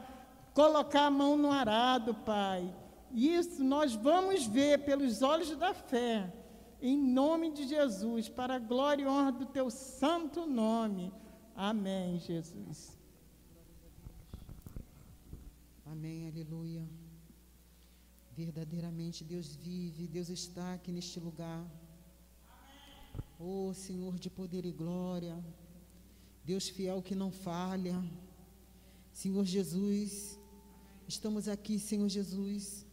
colocar 0.54 1.06
a 1.06 1.10
mão 1.10 1.36
no 1.36 1.50
arado, 1.50 2.14
Pai. 2.14 2.72
Isso 3.12 3.62
nós 3.64 3.94
vamos 3.94 4.46
ver 4.46 4.84
pelos 4.84 5.22
olhos 5.22 5.56
da 5.56 5.74
fé, 5.74 6.32
em 6.80 6.96
nome 6.96 7.50
de 7.50 7.66
Jesus, 7.66 8.28
para 8.28 8.54
a 8.54 8.58
glória 8.58 9.02
e 9.02 9.06
honra 9.06 9.32
do 9.32 9.46
teu 9.46 9.70
santo 9.70 10.46
nome. 10.46 11.12
Amém, 11.54 12.18
Jesus. 12.20 12.96
Amém, 15.84 16.28
aleluia. 16.28 16.88
Verdadeiramente 18.36 19.24
Deus 19.24 19.56
vive, 19.56 20.06
Deus 20.06 20.28
está 20.28 20.74
aqui 20.74 20.92
neste 20.92 21.18
lugar. 21.18 21.66
Oh 23.38 23.72
Senhor 23.74 24.18
de 24.18 24.30
poder 24.30 24.64
e 24.64 24.70
glória, 24.70 25.42
Deus 26.44 26.68
fiel 26.68 27.02
que 27.02 27.14
não 27.14 27.30
falha. 27.32 28.02
Senhor 29.12 29.44
Jesus, 29.44 30.38
estamos 31.08 31.48
aqui, 31.48 31.78
Senhor 31.78 32.08
Jesus, 32.08 32.86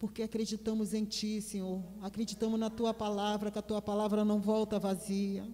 porque 0.00 0.24
acreditamos 0.24 0.92
em 0.92 1.04
Ti, 1.04 1.40
Senhor. 1.40 1.80
Acreditamos 2.02 2.58
na 2.58 2.68
Tua 2.68 2.92
palavra, 2.92 3.52
que 3.52 3.58
a 3.60 3.62
Tua 3.62 3.80
palavra 3.80 4.24
não 4.24 4.40
volta 4.40 4.80
vazia. 4.80 5.46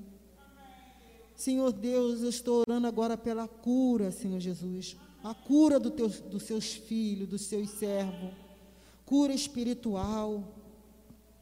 Senhor 1.35 1.71
Deus, 1.71 2.23
eu 2.23 2.31
estou 2.31 2.61
orando 2.61 2.87
agora 2.87 3.19
pela 3.19 3.47
cura, 3.47 4.11
Senhor 4.11 4.41
Jesus. 4.41 4.97
A 5.23 5.35
cura 5.35 5.79
do 5.79 5.91
teu, 5.91 6.09
dos 6.09 6.45
seus 6.45 6.73
filhos, 6.73 7.29
dos 7.29 7.43
seus 7.43 7.69
servos 7.69 8.47
cura 9.07 9.33
espiritual. 9.33 10.43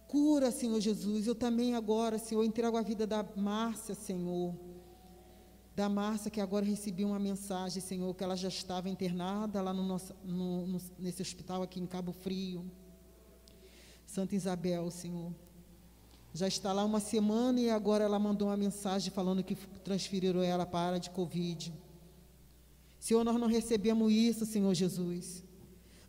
Cura, 0.06 0.52
Senhor 0.52 0.78
Jesus. 0.80 1.26
Eu 1.26 1.34
também 1.34 1.74
agora, 1.74 2.18
Senhor, 2.18 2.44
entrego 2.44 2.76
a 2.76 2.82
vida 2.82 3.06
da 3.06 3.26
Márcia, 3.34 3.94
Senhor. 3.94 4.54
Da 5.74 5.88
Márcia, 5.88 6.30
que 6.30 6.40
agora 6.40 6.64
recebi 6.64 7.04
uma 7.04 7.18
mensagem, 7.18 7.82
Senhor, 7.82 8.14
que 8.14 8.22
ela 8.22 8.36
já 8.36 8.46
estava 8.48 8.88
internada 8.88 9.60
lá 9.60 9.72
no 9.72 9.82
nosso, 9.82 10.14
no, 10.22 10.68
no, 10.68 10.80
nesse 11.00 11.20
hospital 11.20 11.64
aqui 11.64 11.80
em 11.80 11.86
Cabo 11.86 12.12
Frio. 12.12 12.70
Santa 14.14 14.36
Isabel, 14.36 14.92
Senhor. 14.92 15.32
Já 16.32 16.46
está 16.46 16.72
lá 16.72 16.84
uma 16.84 17.00
semana 17.00 17.58
e 17.60 17.68
agora 17.68 18.04
ela 18.04 18.16
mandou 18.16 18.46
uma 18.46 18.56
mensagem 18.56 19.10
falando 19.10 19.42
que 19.42 19.56
transferiram 19.82 20.40
ela 20.40 20.64
para 20.64 20.78
a 20.78 20.86
área 20.90 21.00
de 21.00 21.10
Covid. 21.10 21.74
Senhor, 23.00 23.24
nós 23.24 23.34
não 23.40 23.48
recebemos 23.48 24.12
isso, 24.12 24.46
Senhor 24.46 24.72
Jesus. 24.72 25.42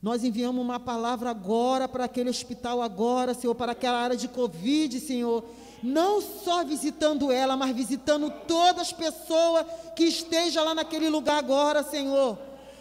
Nós 0.03 0.23
enviamos 0.23 0.63
uma 0.63 0.79
palavra 0.79 1.31
agora 1.31 1.87
para 1.87 2.05
aquele 2.05 2.29
hospital, 2.29 2.79
agora, 2.79 3.33
Senhor, 3.33 3.55
para 3.55 3.71
aquela 3.71 3.97
área 3.97 4.15
de 4.15 4.27
Covid, 4.27 4.99
Senhor. 4.99 5.43
Não 5.81 6.21
só 6.21 6.63
visitando 6.63 7.31
ela, 7.31 7.57
mas 7.57 7.75
visitando 7.75 8.31
todas 8.47 8.83
as 8.83 8.93
pessoas 8.93 9.65
que 9.95 10.03
estejam 10.03 10.63
lá 10.63 10.75
naquele 10.75 11.09
lugar 11.09 11.39
agora, 11.39 11.81
Senhor. 11.81 12.37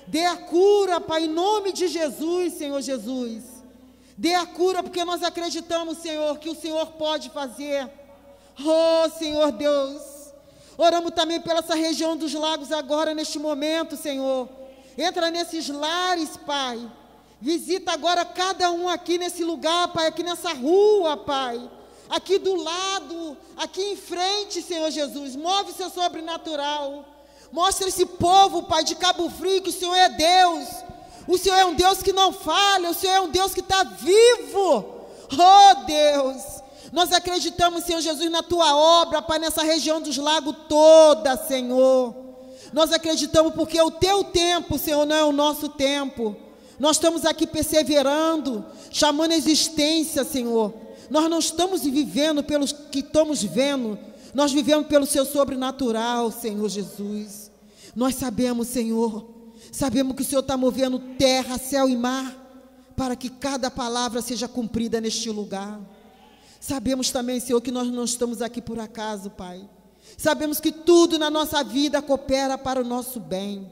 Dê 0.06 0.26
a 0.26 0.36
cura, 0.36 1.00
Pai, 1.00 1.24
em 1.24 1.28
nome 1.28 1.72
de 1.72 1.88
Jesus, 1.88 2.52
Senhor 2.52 2.82
Jesus. 2.82 3.53
Dê 4.16 4.34
a 4.34 4.46
cura, 4.46 4.82
porque 4.82 5.04
nós 5.04 5.22
acreditamos, 5.22 5.98
Senhor, 5.98 6.38
que 6.38 6.48
o 6.48 6.54
Senhor 6.54 6.86
pode 6.92 7.30
fazer. 7.30 7.90
Oh, 8.58 9.10
Senhor 9.18 9.50
Deus. 9.50 10.02
Oramos 10.76 11.12
também 11.12 11.40
pela 11.40 11.60
essa 11.60 11.74
região 11.74 12.16
dos 12.16 12.32
lagos 12.34 12.70
agora, 12.72 13.14
neste 13.14 13.38
momento, 13.38 13.96
Senhor. 13.96 14.48
Entra 14.96 15.30
nesses 15.30 15.68
lares, 15.68 16.36
Pai. 16.36 16.80
Visita 17.40 17.92
agora 17.92 18.24
cada 18.24 18.70
um 18.70 18.88
aqui 18.88 19.18
nesse 19.18 19.44
lugar, 19.44 19.88
Pai, 19.88 20.06
aqui 20.06 20.22
nessa 20.22 20.52
rua, 20.52 21.16
Pai. 21.16 21.70
Aqui 22.08 22.38
do 22.38 22.54
lado, 22.54 23.36
aqui 23.56 23.82
em 23.82 23.96
frente, 23.96 24.62
Senhor 24.62 24.90
Jesus. 24.90 25.34
Move 25.34 25.72
o 25.72 25.74
seu 25.74 25.90
sobrenatural. 25.90 27.04
Mostra 27.50 27.88
esse 27.88 28.06
povo, 28.06 28.64
Pai, 28.64 28.84
de 28.84 28.94
Cabo 28.94 29.28
Frio, 29.30 29.62
que 29.62 29.70
o 29.70 29.72
Senhor 29.72 29.94
é 29.94 30.08
Deus. 30.08 30.68
O 31.26 31.38
Senhor 31.38 31.56
é 31.56 31.64
um 31.64 31.74
Deus 31.74 32.02
que 32.02 32.12
não 32.12 32.32
falha. 32.32 32.90
O 32.90 32.94
Senhor 32.94 33.14
é 33.14 33.20
um 33.20 33.30
Deus 33.30 33.54
que 33.54 33.60
está 33.60 33.82
vivo. 33.84 34.84
Oh, 35.32 35.84
Deus. 35.86 36.42
Nós 36.92 37.12
acreditamos, 37.12 37.84
Senhor 37.84 38.00
Jesus, 38.00 38.30
na 38.30 38.42
tua 38.42 38.76
obra, 38.76 39.20
Pai, 39.20 39.38
nessa 39.38 39.62
região 39.64 40.00
dos 40.00 40.16
lagos 40.16 40.54
toda, 40.68 41.36
Senhor. 41.36 42.14
Nós 42.72 42.92
acreditamos 42.92 43.52
porque 43.54 43.80
o 43.80 43.90
teu 43.90 44.24
tempo, 44.24 44.78
Senhor, 44.78 45.04
não 45.04 45.16
é 45.16 45.24
o 45.24 45.32
nosso 45.32 45.68
tempo. 45.68 46.36
Nós 46.78 46.96
estamos 46.96 47.24
aqui 47.24 47.46
perseverando, 47.46 48.64
chamando 48.90 49.32
a 49.32 49.36
existência, 49.36 50.24
Senhor. 50.24 50.74
Nós 51.10 51.28
não 51.28 51.38
estamos 51.38 51.82
vivendo 51.82 52.42
pelos 52.42 52.72
que 52.72 53.00
estamos 53.00 53.42
vendo, 53.42 53.98
nós 54.32 54.52
vivemos 54.52 54.86
pelo 54.86 55.06
seu 55.06 55.24
sobrenatural, 55.24 56.30
Senhor 56.30 56.68
Jesus. 56.68 57.50
Nós 57.94 58.16
sabemos, 58.16 58.68
Senhor, 58.68 59.33
sabemos 59.74 60.14
que 60.14 60.22
o 60.22 60.24
Senhor 60.24 60.40
está 60.40 60.56
movendo 60.56 61.00
terra, 61.18 61.58
céu 61.58 61.88
e 61.88 61.96
mar, 61.96 62.32
para 62.96 63.16
que 63.16 63.28
cada 63.28 63.68
palavra 63.70 64.22
seja 64.22 64.46
cumprida 64.46 65.00
neste 65.00 65.28
lugar. 65.30 65.80
Sabemos 66.60 67.10
também, 67.10 67.40
Senhor, 67.40 67.60
que 67.60 67.72
nós 67.72 67.88
não 67.88 68.04
estamos 68.04 68.40
aqui 68.40 68.62
por 68.62 68.78
acaso, 68.78 69.30
Pai. 69.30 69.68
Sabemos 70.16 70.60
que 70.60 70.70
tudo 70.70 71.18
na 71.18 71.28
nossa 71.28 71.64
vida 71.64 72.00
coopera 72.00 72.56
para 72.56 72.80
o 72.80 72.84
nosso 72.84 73.18
bem. 73.18 73.68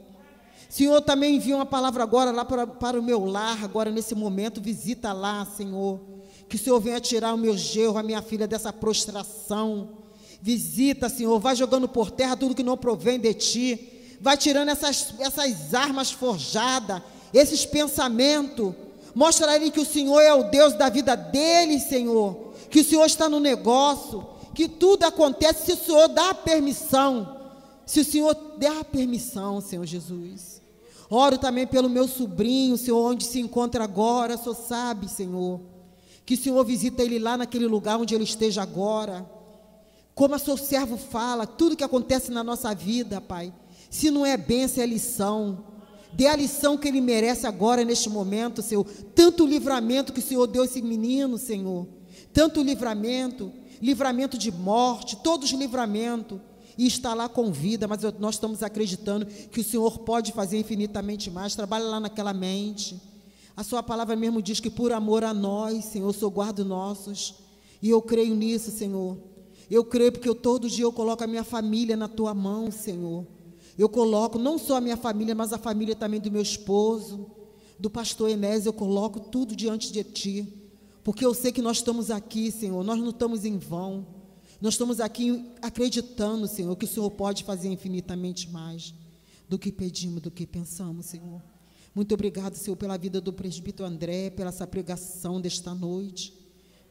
Senhor, 0.69 0.99
também 1.01 1.37
envia 1.37 1.55
uma 1.55 1.65
palavra 1.65 2.03
agora 2.03 2.31
lá 2.31 2.43
para, 2.43 2.67
para 2.67 2.99
o 2.99 3.03
meu 3.03 3.23
lar, 3.23 3.63
agora 3.63 3.89
nesse 3.89 4.13
momento, 4.13 4.59
visita 4.59 5.13
lá, 5.13 5.45
Senhor. 5.45 6.01
Que 6.49 6.57
o 6.57 6.59
Senhor 6.59 6.79
venha 6.81 6.99
tirar 6.99 7.33
o 7.33 7.37
meu 7.37 7.55
gerro, 7.55 7.97
a 7.97 8.03
minha 8.03 8.21
filha, 8.21 8.45
dessa 8.45 8.73
prostração. 8.73 9.99
Visita, 10.41 11.07
Senhor, 11.07 11.39
vai 11.39 11.55
jogando 11.55 11.87
por 11.87 12.11
terra 12.11 12.35
tudo 12.35 12.55
que 12.55 12.63
não 12.63 12.75
provém 12.75 13.17
de 13.17 13.33
ti. 13.33 14.02
Vai 14.23 14.37
tirando 14.37 14.69
essas, 14.69 15.13
essas 15.19 15.73
armas 15.73 16.09
forjadas, 16.09 17.01
esses 17.33 17.65
pensamentos. 17.65 18.73
Mostra 19.13 19.51
a 19.51 19.55
ele 19.57 19.69
que 19.69 19.81
o 19.81 19.85
Senhor 19.85 20.21
é 20.21 20.33
o 20.33 20.49
Deus 20.49 20.75
da 20.75 20.87
vida 20.87 21.13
dele, 21.13 21.77
Senhor. 21.77 22.53
Que 22.69 22.79
o 22.79 22.85
Senhor 22.85 23.05
está 23.05 23.27
no 23.27 23.41
negócio. 23.41 24.25
Que 24.55 24.69
tudo 24.69 25.03
acontece 25.03 25.65
se 25.65 25.71
o 25.73 25.85
Senhor 25.85 26.07
dá 26.07 26.33
permissão. 26.33 27.37
Se 27.85 27.99
o 27.99 28.05
Senhor 28.05 28.33
der 28.57 28.71
a 28.79 28.85
permissão, 28.85 29.59
Senhor 29.59 29.85
Jesus. 29.85 30.61
Oro 31.09 31.37
também 31.37 31.67
pelo 31.67 31.89
meu 31.89 32.07
sobrinho, 32.07 32.77
Senhor, 32.77 33.05
onde 33.05 33.25
se 33.25 33.41
encontra 33.41 33.83
agora, 33.83 34.37
Senhor 34.37 34.55
sabe, 34.55 35.09
Senhor. 35.09 35.59
Que 36.25 36.35
o 36.35 36.37
Senhor 36.37 36.63
visita 36.63 37.03
ele 37.03 37.19
lá 37.19 37.35
naquele 37.35 37.67
lugar 37.67 37.97
onde 37.97 38.15
ele 38.15 38.23
esteja 38.23 38.61
agora. 38.61 39.29
Como 40.15 40.33
a 40.33 40.39
seu 40.39 40.55
servo 40.55 40.95
fala, 40.95 41.45
tudo 41.45 41.75
que 41.75 41.83
acontece 41.83 42.31
na 42.31 42.41
nossa 42.41 42.73
vida, 42.73 43.19
Pai. 43.19 43.53
Se 43.93 44.09
não 44.09 44.25
é 44.25 44.35
bênção, 44.35 44.83
é 44.83 44.87
lição. 44.87 45.65
Dê 46.13 46.25
a 46.25 46.35
lição 46.35 46.75
que 46.75 46.87
ele 46.87 46.99
merece 46.99 47.45
agora, 47.45 47.85
neste 47.85 48.09
momento, 48.09 48.59
Senhor. 48.59 48.83
Tanto 49.13 49.45
livramento 49.45 50.11
que 50.11 50.19
o 50.19 50.23
Senhor 50.23 50.47
deu 50.47 50.63
a 50.63 50.65
esse 50.65 50.81
menino, 50.81 51.37
Senhor. 51.37 51.87
Tanto 52.33 52.63
livramento, 52.63 53.53
livramento 53.79 54.35
de 54.35 54.51
morte, 54.51 55.15
todos 55.17 55.53
os 55.53 55.59
livramentos 55.59 56.39
e 56.75 56.87
está 56.87 57.13
lá 57.13 57.29
com 57.29 57.51
vida, 57.51 57.87
mas 57.87 58.01
nós 58.17 58.33
estamos 58.33 58.63
acreditando 58.63 59.27
que 59.27 59.59
o 59.59 59.63
Senhor 59.63 59.99
pode 59.99 60.31
fazer 60.31 60.57
infinitamente 60.57 61.29
mais. 61.29 61.53
Trabalha 61.53 61.85
lá 61.85 61.99
naquela 61.99 62.33
mente. 62.33 62.99
A 63.55 63.63
sua 63.63 63.83
palavra 63.83 64.15
mesmo 64.15 64.41
diz 64.41 64.59
que 64.59 64.71
por 64.71 64.91
amor 64.91 65.23
a 65.23 65.35
nós, 65.35 65.85
Senhor, 65.85 66.11
sou 66.13 66.31
guardo 66.31 66.65
nossos. 66.65 67.35
E 67.79 67.91
eu 67.91 68.01
creio 68.01 68.33
nisso, 68.33 68.71
Senhor. 68.71 69.19
Eu 69.69 69.85
creio 69.85 70.13
porque 70.13 70.27
eu, 70.27 70.33
todo 70.33 70.67
dia 70.67 70.83
eu 70.83 70.91
coloco 70.91 71.23
a 71.23 71.27
minha 71.27 71.43
família 71.43 71.95
na 71.95 72.07
tua 72.07 72.33
mão, 72.33 72.71
Senhor. 72.71 73.27
Eu 73.77 73.89
coloco 73.89 74.37
não 74.37 74.57
só 74.57 74.77
a 74.77 74.81
minha 74.81 74.97
família, 74.97 75.33
mas 75.33 75.51
a 75.51 75.57
família 75.57 75.95
também 75.95 76.19
do 76.19 76.31
meu 76.31 76.41
esposo, 76.41 77.31
do 77.79 77.89
pastor 77.89 78.29
Enés, 78.29 78.65
eu 78.65 78.73
coloco 78.73 79.19
tudo 79.19 79.55
diante 79.55 79.91
de 79.91 80.03
ti. 80.03 80.53
Porque 81.03 81.25
eu 81.25 81.33
sei 81.33 81.51
que 81.51 81.61
nós 81.61 81.77
estamos 81.77 82.09
aqui, 82.09 82.51
Senhor, 82.51 82.83
nós 82.83 82.97
não 82.97 83.09
estamos 83.09 83.43
em 83.45 83.57
vão. 83.57 84.05
Nós 84.61 84.75
estamos 84.75 85.01
aqui 85.01 85.51
acreditando, 85.61 86.47
Senhor, 86.47 86.73
que 86.75 86.85
o 86.85 86.87
Senhor 86.87 87.11
pode 87.11 87.43
fazer 87.43 87.67
infinitamente 87.67 88.49
mais 88.49 88.93
do 89.49 89.59
que 89.59 89.71
pedimos, 89.71 90.21
do 90.21 90.31
que 90.31 90.47
pensamos, 90.47 91.07
Senhor. 91.07 91.41
Muito 91.93 92.13
obrigado, 92.13 92.55
Senhor, 92.55 92.75
pela 92.75 92.97
vida 92.97 93.19
do 93.19 93.33
presbítero 93.33 93.87
André, 93.87 94.29
pela 94.29 94.49
essa 94.49 94.65
pregação 94.65 95.41
desta 95.41 95.75
noite. 95.75 96.33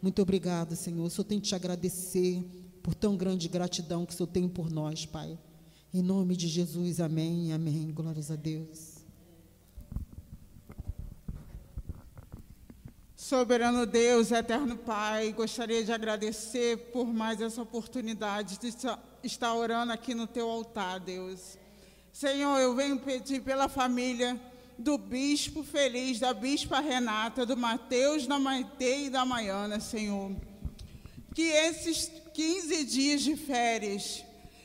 Muito 0.03 0.21
obrigado, 0.21 0.77
Senhor. 0.77 1.05
Eu 1.05 1.11
só 1.11 1.23
tenho 1.25 1.41
que 1.41 1.49
te 1.49 1.55
agradecer 1.55 2.45
por 2.83 2.95
tão 2.95 3.17
grande 3.17 3.49
gratidão 3.49 4.05
que 4.05 4.13
o 4.13 4.17
Senhor 4.17 4.27
tem 4.27 4.49
por 4.49 4.71
nós, 4.71 5.07
Pai. 5.07 5.39
Em 5.95 6.01
nome 6.01 6.35
de 6.35 6.49
Jesus, 6.49 7.01
amém, 7.01 7.53
amém. 7.53 7.93
Glórias 7.93 8.31
a 8.31 8.35
Deus. 8.35 9.05
Soberano 13.15 13.85
Deus, 13.85 14.31
eterno 14.31 14.79
Pai, 14.79 15.35
gostaria 15.35 15.85
de 15.85 15.93
agradecer 15.93 16.79
por 16.95 17.13
mais 17.13 17.43
essa 17.43 17.61
oportunidade 17.61 18.59
de 18.59 18.75
estar 19.23 19.55
orando 19.55 19.93
aqui 19.93 20.15
no 20.15 20.27
teu 20.27 20.49
altar, 20.51 20.99
Deus. 20.99 21.59
Senhor, 22.11 22.59
eu 22.59 22.75
venho 22.75 22.99
pedir 22.99 23.43
pela 23.43 23.69
família 23.69 24.41
do 24.79 24.97
bispo 24.97 25.63
feliz, 25.63 26.19
da 26.19 26.33
bispa 26.33 26.81
Renata, 26.81 27.45
do 27.45 27.55
Mateus, 27.55 28.27
da 28.27 28.39
Maite 28.39 28.83
e 28.83 29.11
da 29.11 29.27
Maiana, 29.27 29.79
Senhor. 29.79 30.35
Que 31.35 31.43
esses 31.43 32.11
15 32.33 32.85
dias 32.87 33.21
de 33.21 33.37
férias, 33.37 34.25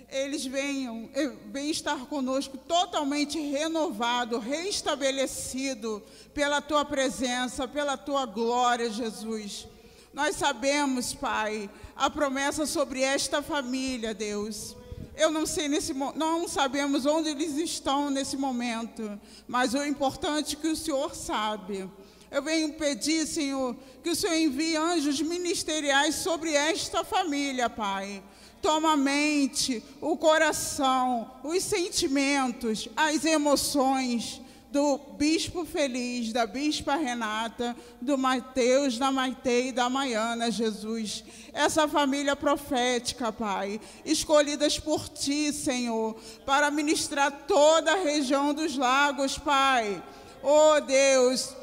eles 0.09 0.45
venham, 0.45 1.09
eh, 1.13 1.31
venham 1.51 1.69
estar 1.69 2.05
conosco 2.05 2.57
totalmente 2.57 3.39
renovado, 3.39 4.39
restabelecido 4.39 6.01
pela 6.33 6.61
tua 6.61 6.85
presença, 6.85 7.67
pela 7.67 7.97
tua 7.97 8.25
glória, 8.25 8.89
Jesus. 8.89 9.67
Nós 10.13 10.37
sabemos, 10.37 11.13
Pai, 11.13 11.69
a 11.95 12.09
promessa 12.09 12.65
sobre 12.65 13.01
esta 13.01 13.41
família, 13.41 14.13
Deus. 14.13 14.75
Eu 15.15 15.29
não 15.29 15.45
sei 15.45 15.67
nesse 15.67 15.93
não 15.93 16.47
sabemos 16.47 17.05
onde 17.05 17.29
eles 17.29 17.57
estão 17.57 18.09
nesse 18.09 18.37
momento, 18.37 19.19
mas 19.47 19.73
o 19.73 19.83
importante 19.83 20.55
é 20.55 20.59
que 20.59 20.67
o 20.67 20.75
Senhor 20.75 21.15
sabe. 21.15 21.89
Eu 22.29 22.41
venho 22.41 22.73
pedir, 22.73 23.25
Senhor, 23.25 23.75
que 24.03 24.11
o 24.11 24.15
Senhor 24.15 24.35
envie 24.35 24.75
anjos 24.77 25.19
ministeriais 25.21 26.15
sobre 26.15 26.53
esta 26.53 27.03
família, 27.03 27.69
Pai 27.69 28.23
toma 28.61 28.93
a 28.93 28.97
mente, 28.97 29.83
o 30.01 30.17
coração, 30.17 31.31
os 31.43 31.63
sentimentos, 31.63 32.89
as 32.95 33.25
emoções 33.25 34.41
do 34.71 34.97
bispo 35.17 35.65
feliz, 35.65 36.33
da 36.33 36.45
bispa 36.45 36.95
Renata, 36.95 37.75
do 38.01 38.17
Mateus, 38.17 38.97
da 38.97 39.11
Maite 39.11 39.67
e 39.67 39.71
da 39.71 39.89
Maiana, 39.89 40.51
Jesus. 40.51 41.23
Essa 41.53 41.87
família 41.87 42.35
profética, 42.35 43.31
Pai, 43.31 43.79
escolhidas 44.05 44.77
por 44.77 45.07
Ti, 45.09 45.53
Senhor, 45.53 46.15
para 46.45 46.69
ministrar 46.69 47.31
toda 47.47 47.93
a 47.93 48.03
região 48.03 48.53
dos 48.53 48.77
lagos, 48.77 49.37
Pai. 49.37 50.03
Oh 50.43 50.79
Deus, 50.81 51.55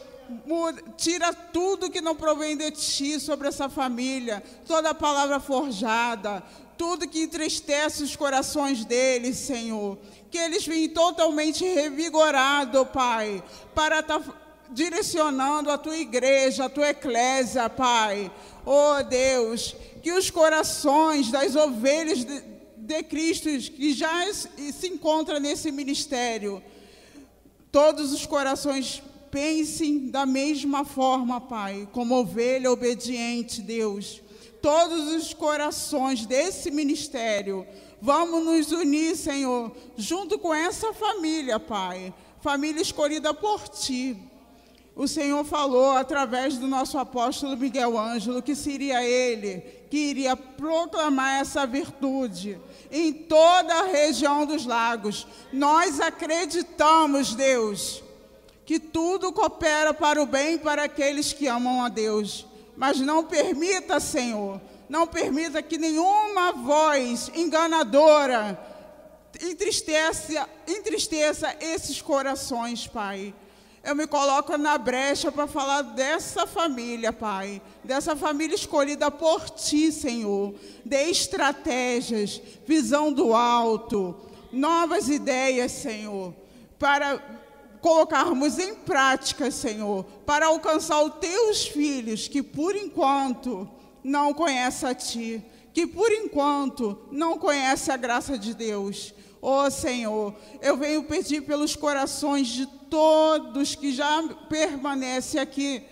tira 0.97 1.33
tudo 1.33 1.91
que 1.91 2.01
não 2.01 2.17
provém 2.17 2.57
de 2.57 2.71
ti 2.71 3.21
sobre 3.21 3.49
essa 3.49 3.69
família, 3.69 4.43
toda 4.67 4.95
palavra 4.95 5.39
forjada, 5.39 6.43
tudo 6.77 7.09
que 7.09 7.23
entristece 7.23 8.03
os 8.03 8.17
corações 8.17 8.85
deles, 8.85 9.37
Senhor. 9.37 9.99
Que 10.31 10.39
eles 10.39 10.67
venham 10.67 10.93
totalmente 10.93 11.65
revigorados, 11.65 12.89
Pai, 12.89 13.43
para 13.75 14.01
estar 14.01 14.21
tá 14.21 14.35
direcionando 14.71 15.71
a 15.71 15.79
tua 15.79 15.97
igreja, 15.97 16.65
a 16.65 16.69
tua 16.69 16.89
eclésia, 16.89 17.69
Pai. 17.71 18.31
Oh 18.67 19.03
Deus, 19.03 19.77
que 20.03 20.13
os 20.13 20.31
corações 20.31 21.31
das 21.31 21.55
ovelhas 21.55 22.25
de, 22.25 22.43
de 22.77 23.03
Cristo 23.05 23.49
que 23.73 23.93
já 23.93 24.33
se 24.33 24.89
encontram 24.89 25.39
nesse 25.39 25.71
ministério, 25.71 26.63
todos 27.71 28.13
os 28.13 28.27
corações 28.27 29.03
pensem 29.31 30.11
da 30.11 30.25
mesma 30.25 30.85
forma, 30.85 31.41
Pai, 31.41 31.89
como 31.93 32.15
ovelha 32.15 32.71
obediente, 32.71 33.61
Deus. 33.61 34.23
Todos 34.65 35.13
os 35.13 35.35
corações 35.35 36.25
desse 36.25 36.71
ministério, 36.71 37.67
vamos 38.01 38.43
nos 38.43 38.73
unir, 38.73 39.15
Senhor, 39.15 39.71
junto 39.95 40.39
com 40.39 40.55
essa 40.55 40.91
família, 40.95 41.61
Pai, 41.61 42.15
família 42.41 42.81
escolhida 42.81 43.35
por 43.35 43.69
Ti. 43.69 44.17
O 44.97 45.07
Senhor 45.07 45.45
falou 45.45 45.91
através 45.91 46.57
do 46.57 46.67
nosso 46.67 46.97
apóstolo 46.97 47.59
Miguel 47.59 47.99
Ângelo 47.99 48.41
que 48.41 48.55
seria 48.55 49.05
ele 49.05 49.61
que 49.91 49.99
iria 49.99 50.35
proclamar 50.35 51.43
essa 51.43 51.67
virtude 51.67 52.59
em 52.91 53.13
toda 53.13 53.75
a 53.81 53.89
região 53.89 54.47
dos 54.47 54.65
lagos. 54.65 55.27
Nós 55.53 56.01
acreditamos, 56.01 57.35
Deus, 57.35 58.03
que 58.65 58.81
tudo 58.81 59.31
coopera 59.31 59.93
para 59.93 60.23
o 60.23 60.27
bem 60.27 60.57
para 60.57 60.85
aqueles 60.85 61.35
que 61.35 61.47
amam 61.47 61.85
a 61.85 61.91
Deus. 61.91 62.47
Mas 62.77 63.01
não 63.01 63.25
permita, 63.25 64.01
Senhor, 64.01 64.61
não 64.89 65.07
permita 65.07 65.63
que 65.63 65.79
nenhuma 65.79 66.53
voz 66.53 67.31
enganadora 67.35 68.59
entristeça, 69.43 70.49
entristeça 70.67 71.57
esses 71.61 72.01
corações, 72.01 72.87
Pai. 72.87 73.35
Eu 73.83 73.95
me 73.95 74.07
coloco 74.07 74.57
na 74.57 74.79
brecha 74.79 75.31
para 75.31 75.47
falar 75.47 75.83
dessa 75.83 76.47
família, 76.47 77.13
Pai, 77.13 77.61
dessa 77.83 78.17
família 78.17 78.55
escolhida 78.55 79.11
por 79.11 79.51
Ti, 79.51 79.93
Senhor. 79.93 80.55
De 80.85 81.11
estratégias, 81.11 82.41
visão 82.67 83.13
do 83.13 83.35
alto, 83.35 84.17
novas 84.51 85.09
ideias, 85.09 85.73
Senhor, 85.73 86.35
para 86.79 87.23
colocarmos 87.85 88.59
em 88.59 88.75
prática, 88.75 89.51
Senhor, 89.51 90.05
para 90.25 90.47
alcançar 90.47 91.03
os 91.03 91.17
teus 91.17 91.67
filhos 91.67 92.27
que 92.27 92.43
por 92.43 92.75
enquanto 92.75 93.69
não 94.03 94.33
conhecem 94.33 94.89
a 94.89 94.95
ti, 94.95 95.45
que 95.75 95.87
por 95.87 96.11
enquanto 96.11 96.99
não 97.13 97.37
conhecem 97.37 97.93
a 97.93 97.99
graça 97.99 98.39
de 98.39 98.55
Deus. 98.55 99.13
Ó 99.43 99.67
oh, 99.67 99.71
Senhor, 99.71 100.35
eu 100.63 100.79
venho 100.79 101.03
pedir 101.03 101.43
pelos 101.43 101.77
corações 101.77 102.49
de 102.49 102.67
todos 102.89 103.75
que 103.75 103.93
já 103.93 104.23
permanecem 104.49 105.39
aqui 105.39 105.83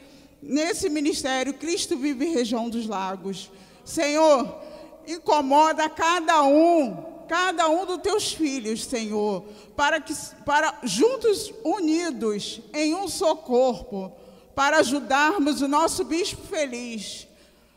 nesse 0.42 0.88
ministério 0.88 1.52
Cristo 1.52 1.94
Vive 1.94 2.24
Região 2.24 2.70
dos 2.70 2.86
Lagos. 2.86 3.50
Senhor, 3.84 4.62
incomoda 5.06 5.90
cada 5.90 6.42
um 6.42 7.11
cada 7.32 7.66
um 7.66 7.86
dos 7.86 7.96
teus 8.02 8.34
filhos, 8.34 8.84
Senhor, 8.84 9.42
para 9.74 9.98
que 10.02 10.14
para 10.44 10.80
juntos 10.82 11.50
unidos 11.64 12.60
em 12.74 12.94
um 12.94 13.08
só 13.08 13.34
corpo, 13.34 14.12
para 14.54 14.76
ajudarmos 14.80 15.62
o 15.62 15.66
nosso 15.66 16.04
bispo 16.04 16.42
feliz 16.46 17.26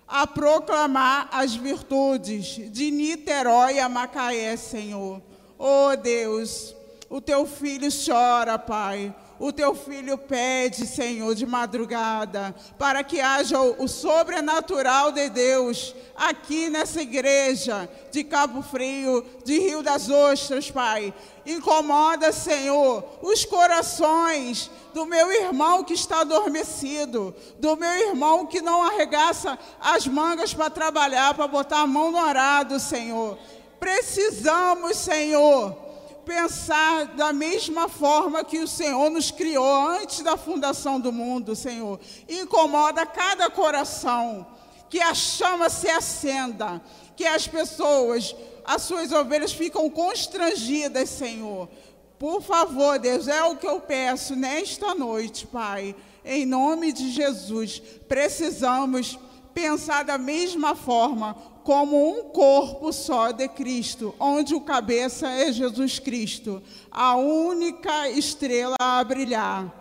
a 0.05 0.27
proclamar 0.27 1.29
as 1.31 1.55
virtudes 1.55 2.69
de 2.69 2.91
Niterói 2.91 3.79
a 3.79 3.87
Macaé, 3.87 4.57
Senhor. 4.57 5.21
Oh 5.57 5.95
Deus, 5.95 6.75
o 7.09 7.21
teu 7.21 7.45
filho 7.45 7.87
chora, 7.89 8.59
Pai. 8.59 9.15
O 9.37 9.51
teu 9.51 9.75
filho 9.75 10.17
pede, 10.17 10.87
Senhor, 10.87 11.35
de 11.35 11.45
madrugada, 11.45 12.55
para 12.77 13.03
que 13.03 13.19
haja 13.19 13.59
o, 13.59 13.85
sobrenatural 13.87 15.11
de 15.11 15.29
Deus 15.29 15.93
aqui 16.15 16.69
nessa 16.69 17.01
igreja 17.01 17.89
de 18.11 18.23
Cabo 18.23 18.61
Frio, 18.61 19.25
de 19.43 19.59
Rio 19.59 19.83
das 19.83 20.09
Ostras, 20.09 20.71
Pai. 20.71 21.13
Incomoda, 21.45 22.31
Senhor, 22.31 23.03
os 23.21 23.43
corações 23.43 24.71
do 24.93 25.05
meu 25.05 25.29
irmão 25.31 25.83
que 25.83 25.93
está 25.93 26.21
adormecido, 26.21 27.35
do 27.59 27.75
meu 27.75 27.91
irmão 28.07 28.47
que 28.47 28.61
não 28.61 28.83
arregaça 28.83 29.59
as 29.81 30.07
mangas 30.07 30.53
para 30.53 30.69
trabalhar, 30.69 31.33
para 31.33 31.47
botar 31.47 31.81
a 31.81 31.87
mão 31.87 32.09
no 32.09 32.17
arado, 32.17 32.79
Senhor. 32.79 33.37
Precisamos, 33.79 34.95
Senhor 34.95 35.84
pensar 36.25 37.05
da 37.15 37.31
mesma 37.31 37.87
forma 37.87 38.43
que 38.43 38.59
o 38.59 38.67
Senhor 38.67 39.09
nos 39.09 39.31
criou 39.31 39.87
antes 39.87 40.21
da 40.21 40.35
fundação 40.35 40.99
do 40.99 41.11
mundo, 41.11 41.55
Senhor. 41.55 41.99
Incomoda 42.27 43.05
cada 43.05 43.49
coração, 43.49 44.45
que 44.89 44.99
a 44.99 45.13
chama 45.13 45.69
se 45.69 45.87
acenda, 45.87 46.81
que 47.15 47.25
as 47.25 47.47
pessoas, 47.47 48.35
as 48.65 48.81
suas 48.81 49.11
ovelhas 49.11 49.53
ficam 49.53 49.89
constrangidas, 49.89 51.09
Senhor. 51.09 51.69
Por 52.17 52.41
favor, 52.41 52.97
Deus, 52.97 53.27
é 53.27 53.43
o 53.43 53.57
que 53.57 53.67
eu 53.67 53.79
peço 53.79 54.35
nesta 54.35 54.95
noite, 54.95 55.45
Pai. 55.45 55.95
Em 56.23 56.45
nome 56.45 56.91
de 56.91 57.11
Jesus, 57.11 57.79
precisamos 58.07 59.19
pensar 59.53 60.03
da 60.03 60.17
mesma 60.17 60.75
forma, 60.75 61.37
como 61.65 62.11
um 62.11 62.29
corpo 62.29 62.93
só 62.93 63.31
de 63.31 63.49
Cristo, 63.49 64.13
onde 64.19 64.53
o 64.53 64.61
cabeça 64.61 65.27
é 65.27 65.51
Jesus 65.51 65.97
Cristo, 65.97 66.61
a 66.91 67.15
única 67.15 68.07
estrela 68.07 68.75
a 68.79 69.03
brilhar. 69.03 69.73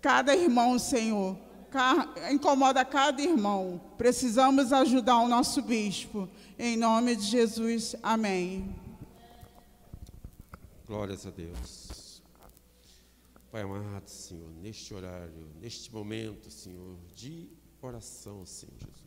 Cada 0.00 0.34
irmão, 0.34 0.78
Senhor, 0.78 1.36
incomoda 2.30 2.84
cada 2.84 3.20
irmão. 3.20 3.80
Precisamos 3.98 4.72
ajudar 4.72 5.18
o 5.18 5.28
nosso 5.28 5.60
bispo. 5.60 6.28
Em 6.56 6.76
nome 6.76 7.16
de 7.16 7.24
Jesus, 7.24 7.96
amém. 8.00 8.72
Glórias 10.86 11.26
a 11.26 11.30
Deus. 11.30 12.22
Pai 13.50 13.62
amado, 13.62 14.06
Senhor, 14.06 14.48
neste 14.62 14.94
horário, 14.94 15.48
neste 15.60 15.92
momento, 15.92 16.48
Senhor, 16.48 16.96
de 17.12 17.50
oração, 17.82 18.46
Senhor 18.46 18.76
Jesus. 18.78 18.99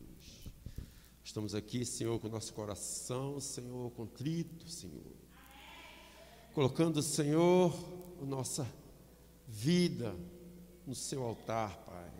Estamos 1.24 1.54
aqui, 1.54 1.86
Senhor, 1.86 2.20
com 2.20 2.28
nosso 2.28 2.52
coração, 2.52 3.40
Senhor, 3.40 3.90
contrito, 3.92 4.68
Senhor. 4.68 5.00
Colocando, 6.52 7.00
Senhor, 7.00 7.74
a 8.20 8.26
nossa 8.26 8.70
vida 9.48 10.14
no 10.86 10.94
seu 10.94 11.22
altar, 11.22 11.78
Pai. 11.86 12.10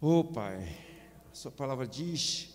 Oh, 0.00 0.24
Pai, 0.24 0.66
a 1.30 1.34
Sua 1.34 1.52
palavra 1.52 1.86
diz: 1.86 2.54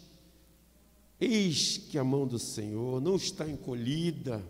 Eis 1.21 1.77
que 1.77 1.99
a 1.99 2.03
mão 2.03 2.25
do 2.25 2.39
Senhor 2.39 2.99
não 2.99 3.17
está 3.17 3.47
encolhida, 3.47 4.43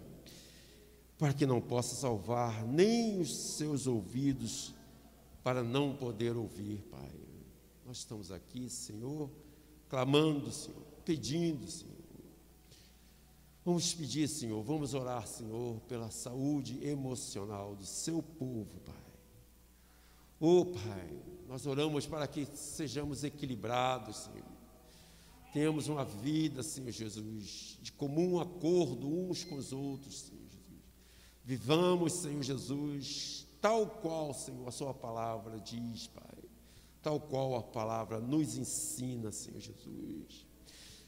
para 1.20 1.34
que 1.34 1.46
não 1.46 1.60
possa 1.60 1.94
salvar, 1.94 2.66
nem 2.66 3.20
os 3.20 3.36
seus 3.36 3.86
ouvidos 3.86 4.74
para 5.44 5.62
não 5.62 5.94
poder 5.94 6.38
ouvir, 6.38 6.78
Pai. 6.90 7.12
Nós 7.86 7.98
estamos 7.98 8.32
aqui, 8.32 8.70
Senhor 8.70 9.30
clamando, 9.90 10.52
Senhor, 10.52 10.82
pedindo, 11.06 11.70
Senhor. 11.70 11.96
Vamos 13.64 13.94
pedir, 13.94 14.28
Senhor, 14.30 14.64
vamos 14.64 14.94
orar, 14.94 15.28
Senhor, 15.28 15.82
pela 15.82 16.10
saúde 16.10 16.86
emocional 16.88 17.76
do 17.76 17.86
seu 17.86 18.22
povo, 18.22 18.80
Pai. 18.86 18.96
Oh, 20.40 20.66
Pai, 20.66 21.20
nós 21.48 21.66
oramos 21.66 22.06
para 22.06 22.28
que 22.28 22.46
sejamos 22.46 23.24
equilibrados, 23.24 24.18
Senhor. 24.18 24.58
Tenhamos 25.52 25.88
uma 25.88 26.06
vida, 26.06 26.64
Senhor 26.64 26.92
Jesus, 26.92 27.78
de 27.82 27.92
comum 27.92 28.40
acordo 28.40 29.08
uns 29.08 29.44
com 29.44 29.56
os 29.56 29.74
outros, 29.74 30.22
Senhor 30.22 30.48
Jesus. 30.48 30.84
Vivamos, 31.44 32.14
Senhor 32.14 32.44
Jesus, 32.44 33.48
tal 33.60 33.86
qual, 33.88 34.34
Senhor, 34.34 34.68
a 34.68 34.72
Sua 34.72 34.94
palavra 34.94 35.60
diz, 35.60 36.08
Pai 36.08 36.37
tal 37.08 37.22
qual 37.22 37.56
a 37.56 37.64
palavra 37.64 38.20
nos 38.20 38.58
ensina, 38.58 39.32
Senhor 39.32 39.62
Jesus. 39.62 40.46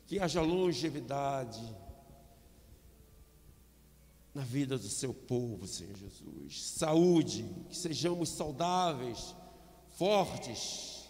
Que 0.08 0.18
haja 0.18 0.42
longevidade 0.42 1.62
na 4.34 4.42
vida 4.42 4.78
do 4.78 4.88
seu 4.88 5.14
povo, 5.14 5.68
Senhor 5.68 5.94
Jesus. 5.98 6.72
Saúde, 6.72 7.44
que 7.68 7.76
sejamos 7.76 8.30
saudáveis, 8.30 9.36
fortes, 9.90 11.10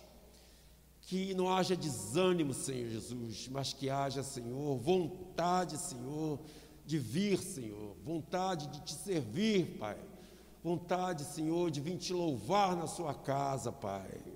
que 1.01 1.35
não 1.35 1.53
haja 1.53 1.75
desânimo, 1.75 2.51
Senhor 2.51 2.89
Jesus, 2.89 3.47
mas 3.47 3.71
que 3.71 3.91
haja, 3.91 4.23
Senhor, 4.23 4.75
vontade, 4.79 5.77
Senhor, 5.77 6.39
de 6.83 6.97
vir, 6.97 7.37
Senhor, 7.37 7.95
vontade 8.03 8.65
de 8.69 8.81
te 8.81 8.95
servir, 8.95 9.77
Pai, 9.77 9.99
vontade, 10.63 11.25
Senhor, 11.25 11.69
de 11.69 11.79
vir 11.79 11.97
te 11.99 12.11
louvar 12.11 12.75
na 12.75 12.87
sua 12.87 13.13
casa, 13.13 13.71
Pai. 13.71 14.28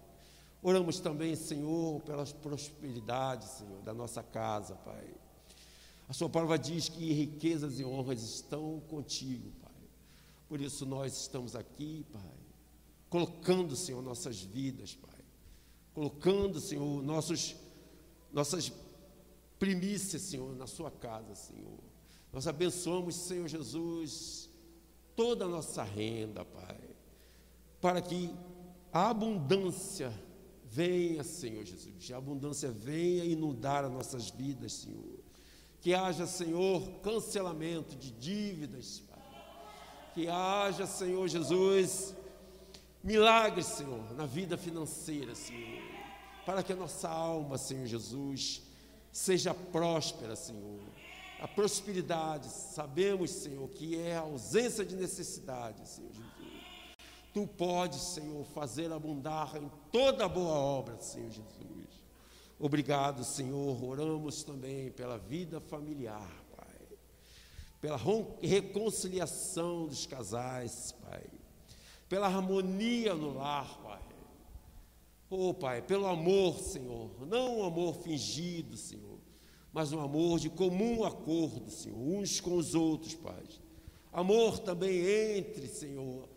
Oramos 0.65 1.01
também, 1.01 1.35
Senhor, 1.35 2.01
pela 2.03 2.25
prosperidade, 2.25 3.45
Senhor, 3.49 3.81
da 3.81 3.93
nossa 3.93 4.23
casa, 4.23 4.75
Pai. 4.75 5.13
A 6.07 6.13
sua 6.13 6.29
palavra 6.29 6.57
diz 6.57 6.87
que 6.87 7.11
riquezas 7.11 7.81
e 7.81 7.83
honras 7.83 8.23
estão 8.23 8.79
contigo, 8.87 9.51
Pai. 9.61 9.71
Por 10.47 10.61
isso 10.61 10.85
nós 10.85 11.19
estamos 11.19 11.53
aqui, 11.53 12.05
Pai, 12.13 12.31
colocando, 13.09 13.75
Senhor, 13.75 14.01
nossas 14.01 14.41
vidas, 14.41 14.95
Pai. 14.95 15.19
Colocando, 15.93 16.61
Senhor, 16.61 17.03
nossos, 17.03 17.57
nossas 18.31 18.71
primícias, 19.59 20.21
Senhor, 20.21 20.55
na 20.55 20.65
sua 20.65 20.89
casa, 20.89 21.35
Senhor. 21.35 21.79
Nós 22.31 22.47
abençoamos, 22.47 23.15
Senhor 23.15 23.49
Jesus, 23.49 24.49
toda 25.13 25.43
a 25.43 25.49
nossa 25.49 25.83
renda, 25.83 26.45
Pai, 26.45 26.79
para 27.81 28.01
que 28.01 28.33
a 28.93 29.09
abundância 29.09 30.13
venha, 30.73 31.23
Senhor 31.23 31.63
Jesus, 31.63 32.11
a 32.11 32.17
abundância 32.17 32.71
venha 32.71 33.23
inundar 33.23 33.85
as 33.85 33.91
nossas 33.91 34.29
vidas, 34.29 34.73
Senhor. 34.73 35.19
Que 35.81 35.93
haja, 35.93 36.25
Senhor, 36.25 36.81
cancelamento 37.03 37.95
de 37.95 38.11
dívidas, 38.11 39.03
Pai. 39.07 39.19
Que 40.13 40.27
haja, 40.27 40.87
Senhor 40.87 41.27
Jesus, 41.27 42.15
milagres, 43.03 43.65
Senhor, 43.67 44.13
na 44.15 44.25
vida 44.25 44.57
financeira, 44.57 45.35
Senhor. 45.35 45.81
Para 46.45 46.63
que 46.63 46.73
a 46.73 46.75
nossa 46.75 47.09
alma, 47.09 47.57
Senhor 47.57 47.85
Jesus, 47.85 48.63
seja 49.11 49.53
próspera, 49.53 50.35
Senhor 50.35 50.79
a 51.43 51.47
prosperidade, 51.47 52.47
sabemos, 52.47 53.29
Senhor, 53.29 53.67
que 53.67 53.99
é 53.99 54.15
a 54.15 54.21
ausência 54.21 54.85
de 54.85 54.95
necessidade, 54.95 55.85
Senhor 55.89 56.09
Jesus. 56.13 56.22
Tu 57.33 57.47
podes, 57.47 58.01
Senhor, 58.01 58.45
fazer 58.45 58.91
abundar 58.91 59.55
em 59.57 59.69
toda 59.91 60.29
boa 60.29 60.53
obra, 60.53 60.99
Senhor 60.99 61.31
Jesus. 61.31 62.03
Obrigado, 62.59 63.23
Senhor. 63.23 63.83
Oramos 63.83 64.43
também 64.43 64.91
pela 64.91 65.17
vida 65.17 65.59
familiar, 65.59 66.31
Pai. 66.55 66.97
Pela 67.81 67.99
reconciliação 68.41 69.87
dos 69.87 70.05
casais, 70.05 70.93
Pai. 71.01 71.23
Pela 72.07 72.27
harmonia 72.27 73.15
no 73.15 73.33
lar, 73.33 73.79
Pai. 73.81 74.01
Oh, 75.29 75.53
Pai, 75.53 75.81
pelo 75.81 76.05
amor, 76.05 76.59
Senhor. 76.59 77.25
Não 77.25 77.59
um 77.59 77.63
amor 77.63 77.95
fingido, 77.95 78.77
Senhor 78.77 79.13
mas 79.73 79.91
um 79.91 79.99
amor 79.99 80.39
de 80.39 80.51
comum 80.51 81.03
acordo, 81.03 81.71
Senhor, 81.71 81.97
uns 81.97 82.39
com 82.39 82.55
os 82.55 82.75
outros, 82.75 83.15
Pai. 83.15 83.43
Amor 84.11 84.59
também 84.59 85.03
entre, 85.03 85.67
Senhor, 85.67 86.29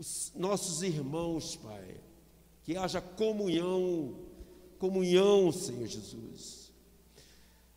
os 0.00 0.32
nossos 0.34 0.82
irmãos, 0.82 1.56
Pai. 1.56 2.00
Que 2.62 2.74
haja 2.76 3.00
comunhão, 3.00 4.14
comunhão, 4.78 5.52
Senhor 5.52 5.86
Jesus. 5.86 6.72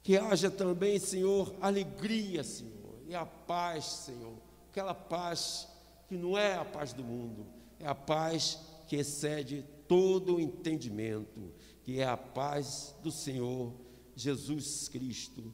Que 0.01 0.17
haja 0.17 0.49
também, 0.49 0.97
Senhor, 0.99 1.53
alegria, 1.59 2.43
Senhor, 2.43 2.95
e 3.07 3.13
a 3.13 3.26
paz, 3.26 3.86
Senhor. 3.86 4.38
Aquela 4.71 4.93
paz 4.93 5.67
que 6.07 6.15
não 6.15 6.38
é 6.38 6.55
a 6.55 6.65
paz 6.65 6.93
do 6.93 7.03
mundo, 7.03 7.45
é 7.80 7.88
a 7.88 7.95
paz 7.95 8.59
que 8.88 8.95
excede 8.95 9.65
todo 9.88 10.36
o 10.36 10.39
entendimento, 10.39 11.53
que 11.84 11.99
é 11.99 12.05
a 12.05 12.17
paz 12.17 12.95
do 13.03 13.11
Senhor 13.11 13.74
Jesus 14.15 14.88
Cristo. 14.88 15.53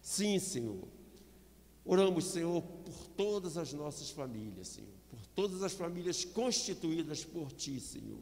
Sim, 0.00 0.38
Senhor. 0.38 0.88
Oramos, 1.84 2.26
Senhor, 2.26 2.62
por 2.62 3.06
todas 3.16 3.56
as 3.56 3.72
nossas 3.72 4.10
famílias, 4.10 4.68
Senhor, 4.68 4.95
por 5.16 5.26
todas 5.28 5.62
as 5.62 5.72
famílias 5.72 6.24
constituídas 6.24 7.24
por 7.24 7.50
Ti, 7.52 7.80
Senhor. 7.80 8.20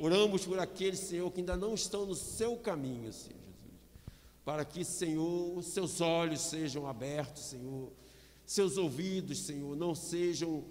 Oramos 0.00 0.44
por 0.44 0.58
aqueles, 0.58 1.00
Senhor, 1.00 1.30
que 1.30 1.40
ainda 1.40 1.56
não 1.56 1.74
estão 1.74 2.04
no 2.04 2.14
seu 2.14 2.56
caminho, 2.56 3.12
Senhor 3.12 3.38
Jesus, 3.38 3.82
para 4.44 4.64
que, 4.64 4.84
Senhor, 4.84 5.62
seus 5.62 6.00
olhos 6.00 6.40
sejam 6.40 6.86
abertos, 6.86 7.44
Senhor, 7.44 7.92
seus 8.44 8.76
ouvidos, 8.76 9.38
Senhor, 9.38 9.76
não 9.76 9.94
sejam 9.94 10.64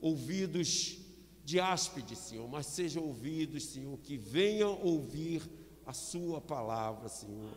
ouvidos 0.00 0.98
de 1.44 1.60
áspide, 1.60 2.16
Senhor, 2.16 2.48
mas 2.48 2.66
sejam 2.66 3.04
ouvidos, 3.04 3.64
Senhor, 3.64 3.98
que 3.98 4.16
venham 4.16 4.80
ouvir 4.82 5.42
a 5.86 5.92
Sua 5.92 6.40
palavra, 6.40 7.08
Senhor, 7.08 7.50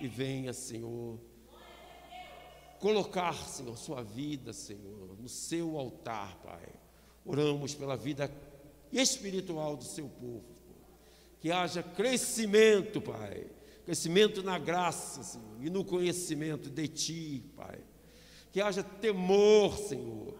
e 0.00 0.06
venha, 0.06 0.52
Senhor, 0.52 1.18
colocar, 2.78 3.34
Senhor, 3.48 3.76
Sua 3.76 4.02
vida, 4.02 4.52
Senhor, 4.52 5.16
no 5.18 5.28
Seu 5.28 5.76
altar, 5.76 6.36
Pai. 6.42 6.77
Oramos 7.28 7.74
pela 7.74 7.96
vida 7.96 8.28
espiritual 8.90 9.76
do 9.76 9.84
Seu 9.84 10.08
povo, 10.08 10.44
que 11.40 11.52
haja 11.52 11.82
crescimento, 11.82 13.00
Pai, 13.00 13.46
crescimento 13.84 14.42
na 14.42 14.58
graça, 14.58 15.22
Senhor, 15.22 15.56
e 15.60 15.70
no 15.70 15.84
conhecimento 15.84 16.68
de 16.68 16.88
Ti, 16.88 17.44
Pai. 17.54 17.78
Que 18.50 18.60
haja 18.60 18.82
temor, 18.82 19.78
Senhor, 19.78 20.34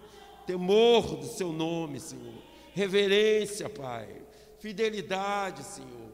temor 0.46 1.16
do 1.16 1.26
Seu 1.26 1.52
nome, 1.52 2.00
Senhor, 2.00 2.42
reverência, 2.74 3.68
Pai, 3.68 4.20
fidelidade, 4.58 5.62
Senhor 5.62 6.08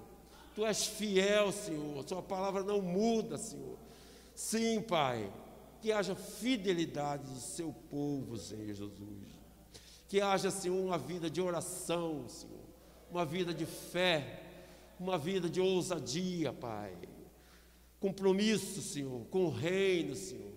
Tu 0.55 0.64
és 0.64 0.87
fiel, 0.87 1.51
Senhor. 1.51 2.07
Sua 2.09 2.22
palavra 2.22 2.62
não 2.62 2.81
muda, 2.81 3.37
Senhor. 3.37 3.77
Sim, 4.35 4.81
Pai. 4.81 5.31
Que 5.81 5.93
haja 5.93 6.14
fidelidade 6.14 7.25
do 7.25 7.41
seu 7.41 7.75
povo, 7.91 8.37
Senhor 8.37 8.66
Jesus. 8.66 8.91
Que 10.15 10.21
haja, 10.21 10.49
Senhor, 10.49 10.79
uma 10.79 10.97
vida 10.97 11.29
de 11.29 11.41
oração, 11.41 12.29
Senhor. 12.29 12.55
Uma 13.11 13.27
vida 13.27 13.53
de 13.53 13.67
fé. 13.67 14.45
Uma 14.97 15.19
vida 15.19 15.51
de 15.51 15.61
ousadia, 15.61 16.53
Pai. 16.53 16.97
Compromisso, 17.99 18.81
Senhor, 18.81 19.27
com 19.27 19.47
o 19.47 19.51
reino, 19.51 20.15
Senhor. 20.15 20.53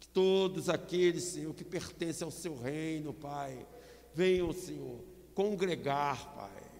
Que 0.00 0.08
todos 0.08 0.68
aqueles, 0.68 1.22
Senhor, 1.22 1.54
que 1.54 1.62
pertencem 1.62 2.24
ao 2.24 2.32
seu 2.32 2.60
reino, 2.60 3.14
Pai, 3.14 3.64
venham, 4.12 4.52
Senhor, 4.52 4.98
congregar, 5.32 6.34
Pai 6.34 6.72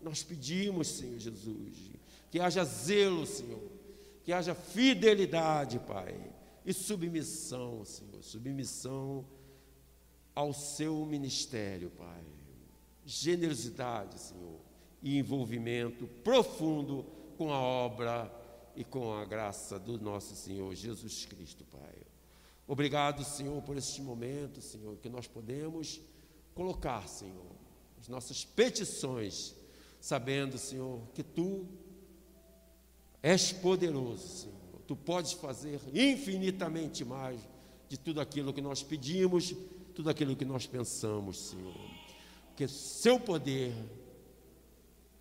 nós 0.00 0.22
pedimos, 0.22 0.86
Senhor 0.86 1.18
Jesus, 1.18 1.90
que 2.30 2.38
haja 2.38 2.62
zelo, 2.64 3.26
Senhor, 3.26 3.68
que 4.22 4.32
haja 4.32 4.54
fidelidade, 4.54 5.80
Pai, 5.80 6.14
e 6.64 6.72
submissão, 6.72 7.84
Senhor, 7.84 8.22
submissão 8.22 9.26
ao 10.38 10.54
seu 10.54 11.04
ministério, 11.04 11.90
Pai. 11.90 12.22
Generosidade, 13.04 14.20
Senhor, 14.20 14.60
e 15.02 15.18
envolvimento 15.18 16.06
profundo 16.22 17.04
com 17.36 17.52
a 17.52 17.58
obra 17.60 18.32
e 18.76 18.84
com 18.84 19.12
a 19.12 19.24
graça 19.24 19.80
do 19.80 20.00
nosso 20.00 20.36
Senhor 20.36 20.72
Jesus 20.76 21.24
Cristo, 21.24 21.64
Pai. 21.64 22.06
Obrigado, 22.68 23.24
Senhor, 23.24 23.60
por 23.62 23.76
este 23.76 24.00
momento, 24.00 24.60
Senhor, 24.60 24.96
que 24.98 25.08
nós 25.08 25.26
podemos 25.26 26.00
colocar, 26.54 27.08
Senhor, 27.08 27.56
as 27.98 28.06
nossas 28.06 28.44
petições 28.44 29.56
sabendo, 30.00 30.56
Senhor, 30.56 31.02
que 31.14 31.24
tu 31.24 31.66
és 33.20 33.50
poderoso, 33.50 34.28
Senhor. 34.28 34.82
Tu 34.86 34.94
podes 34.94 35.32
fazer 35.32 35.80
infinitamente 35.92 37.04
mais 37.04 37.40
de 37.88 37.98
tudo 37.98 38.20
aquilo 38.20 38.52
que 38.52 38.60
nós 38.60 38.82
pedimos, 38.82 39.54
tudo 39.94 40.10
aquilo 40.10 40.36
que 40.36 40.44
nós 40.44 40.66
pensamos, 40.66 41.38
Senhor. 41.38 41.74
Porque 42.48 42.68
seu 42.68 43.18
poder 43.18 43.72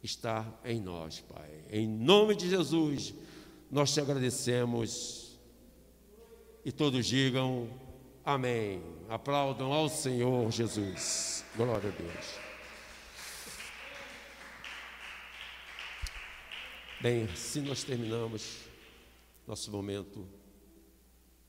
está 0.04 0.46
em 0.66 0.82
nós, 0.82 1.20
Pai. 1.22 1.50
Em 1.70 1.88
nome 1.88 2.36
de 2.36 2.50
Jesus, 2.50 3.14
nós 3.72 3.94
te 3.94 4.00
agradecemos. 4.00 5.38
E 6.66 6.72
todos 6.72 7.06
digam 7.06 7.70
amém. 8.26 8.82
Aplaudam 9.08 9.72
ao 9.72 9.88
Senhor 9.88 10.52
Jesus. 10.52 11.46
Glória 11.56 11.90
a 11.90 11.92
Deus. 11.92 12.48
Bem, 17.00 17.26
assim 17.26 17.62
nós 17.62 17.84
terminamos 17.84 18.58
nosso 19.46 19.72
momento 19.72 20.28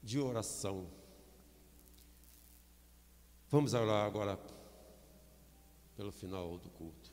de 0.02 0.20
oração. 0.20 0.97
Vamos 3.51 3.72
orar 3.72 4.07
agora 4.07 4.38
pelo 5.96 6.12
final 6.12 6.59
do 6.59 6.68
culto. 6.70 7.11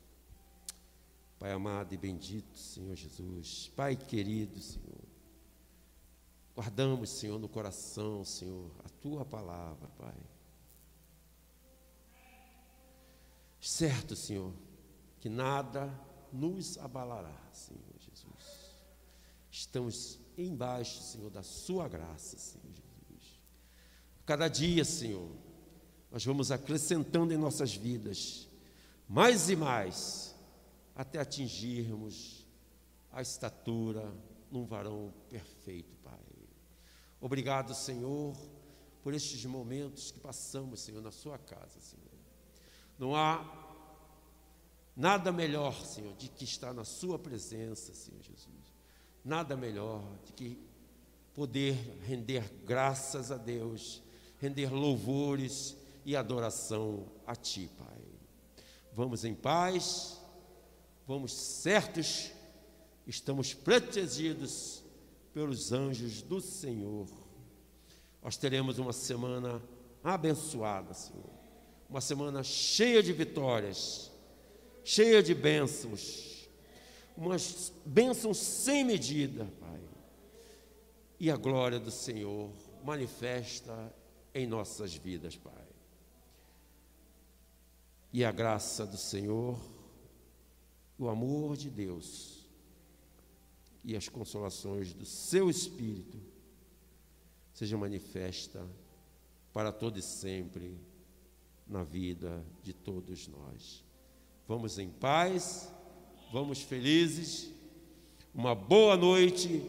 Pai 1.38 1.52
amado 1.52 1.94
e 1.94 1.96
bendito, 1.96 2.58
Senhor 2.58 2.94
Jesus, 2.94 3.70
Pai 3.74 3.96
querido, 3.96 4.60
Senhor, 4.60 5.04
guardamos, 6.54 7.10
Senhor, 7.10 7.38
no 7.38 7.48
coração, 7.48 8.24
Senhor, 8.24 8.70
a 8.84 8.88
tua 8.88 9.24
palavra, 9.24 9.88
Pai. 9.98 10.16
Certo, 13.60 14.14
Senhor, 14.14 14.52
que 15.20 15.28
nada 15.28 15.92
nos 16.32 16.78
abalará, 16.78 17.36
Senhor. 17.52 17.82
Estamos 19.50 20.20
embaixo, 20.36 21.02
Senhor, 21.02 21.30
da 21.30 21.42
Sua 21.42 21.88
graça, 21.88 22.36
Senhor 22.36 22.66
Jesus. 22.66 23.40
Cada 24.26 24.48
dia, 24.48 24.84
Senhor, 24.84 25.30
nós 26.16 26.24
vamos 26.24 26.50
acrescentando 26.50 27.34
em 27.34 27.36
nossas 27.36 27.74
vidas, 27.74 28.48
mais 29.06 29.50
e 29.50 29.54
mais, 29.54 30.34
até 30.94 31.18
atingirmos 31.18 32.46
a 33.12 33.20
estatura 33.20 34.10
num 34.50 34.64
varão 34.64 35.12
perfeito, 35.28 35.94
Pai. 36.02 36.18
Obrigado, 37.20 37.74
Senhor, 37.74 38.34
por 39.02 39.12
estes 39.12 39.44
momentos 39.44 40.10
que 40.10 40.18
passamos, 40.18 40.80
Senhor, 40.80 41.02
na 41.02 41.10
Sua 41.10 41.36
casa, 41.36 41.78
Senhor. 41.82 42.18
Não 42.98 43.14
há 43.14 43.44
nada 44.96 45.30
melhor, 45.30 45.78
Senhor, 45.84 46.14
de 46.14 46.30
que 46.30 46.44
estar 46.44 46.72
na 46.72 46.84
Sua 46.86 47.18
presença, 47.18 47.92
Senhor 47.92 48.22
Jesus. 48.22 48.74
Nada 49.22 49.54
melhor 49.54 50.02
de 50.24 50.32
que 50.32 50.66
poder 51.34 51.74
render 52.06 52.50
graças 52.64 53.30
a 53.30 53.36
Deus, 53.36 54.02
render 54.40 54.72
louvores 54.72 55.76
e 56.06 56.14
adoração 56.14 57.04
a 57.26 57.34
Ti, 57.34 57.68
Pai. 57.76 57.98
Vamos 58.92 59.24
em 59.24 59.34
paz, 59.34 60.16
vamos 61.04 61.32
certos, 61.32 62.30
estamos 63.04 63.52
protegidos 63.52 64.84
pelos 65.34 65.72
anjos 65.72 66.22
do 66.22 66.40
Senhor. 66.40 67.08
Nós 68.22 68.36
teremos 68.36 68.78
uma 68.78 68.92
semana 68.92 69.60
abençoada, 70.02 70.94
Senhor. 70.94 71.28
Uma 71.90 72.00
semana 72.00 72.42
cheia 72.44 73.02
de 73.02 73.12
vitórias, 73.12 74.12
cheia 74.84 75.20
de 75.20 75.34
bênçãos. 75.34 76.48
Umas 77.16 77.72
bênçãos 77.84 78.38
sem 78.38 78.84
medida, 78.84 79.44
Pai. 79.58 79.80
E 81.18 81.32
a 81.32 81.36
glória 81.36 81.80
do 81.80 81.90
Senhor 81.90 82.48
manifesta 82.84 83.92
em 84.32 84.46
nossas 84.46 84.94
vidas, 84.94 85.36
Pai. 85.36 85.65
E 88.12 88.24
a 88.24 88.32
graça 88.32 88.86
do 88.86 88.96
Senhor, 88.96 89.58
o 90.98 91.08
amor 91.08 91.56
de 91.56 91.68
Deus 91.68 92.46
e 93.84 93.94
as 93.94 94.08
consolações 94.08 94.92
do 94.92 95.04
seu 95.04 95.48
Espírito 95.48 96.18
seja 97.52 97.76
manifesta 97.78 98.66
para 99.52 99.72
todo 99.72 99.98
e 99.98 100.02
sempre 100.02 100.78
na 101.66 101.82
vida 101.82 102.44
de 102.62 102.72
todos 102.72 103.28
nós. 103.28 103.84
Vamos 104.46 104.78
em 104.78 104.90
paz, 104.90 105.72
vamos 106.32 106.60
felizes, 106.62 107.50
uma 108.34 108.54
boa 108.54 108.96
noite 108.96 109.62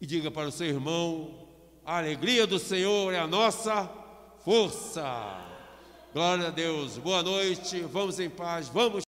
e 0.00 0.06
diga 0.06 0.30
para 0.30 0.48
o 0.48 0.52
seu 0.52 0.66
irmão: 0.66 1.48
a 1.84 1.98
alegria 1.98 2.46
do 2.46 2.58
Senhor 2.58 3.12
é 3.12 3.18
a 3.18 3.26
nossa 3.26 3.86
força. 4.44 5.47
Glória 6.18 6.48
a 6.48 6.50
Deus, 6.50 6.98
boa 6.98 7.22
noite, 7.22 7.78
vamos 7.92 8.18
em 8.18 8.28
paz, 8.28 8.66
vamos. 8.66 9.04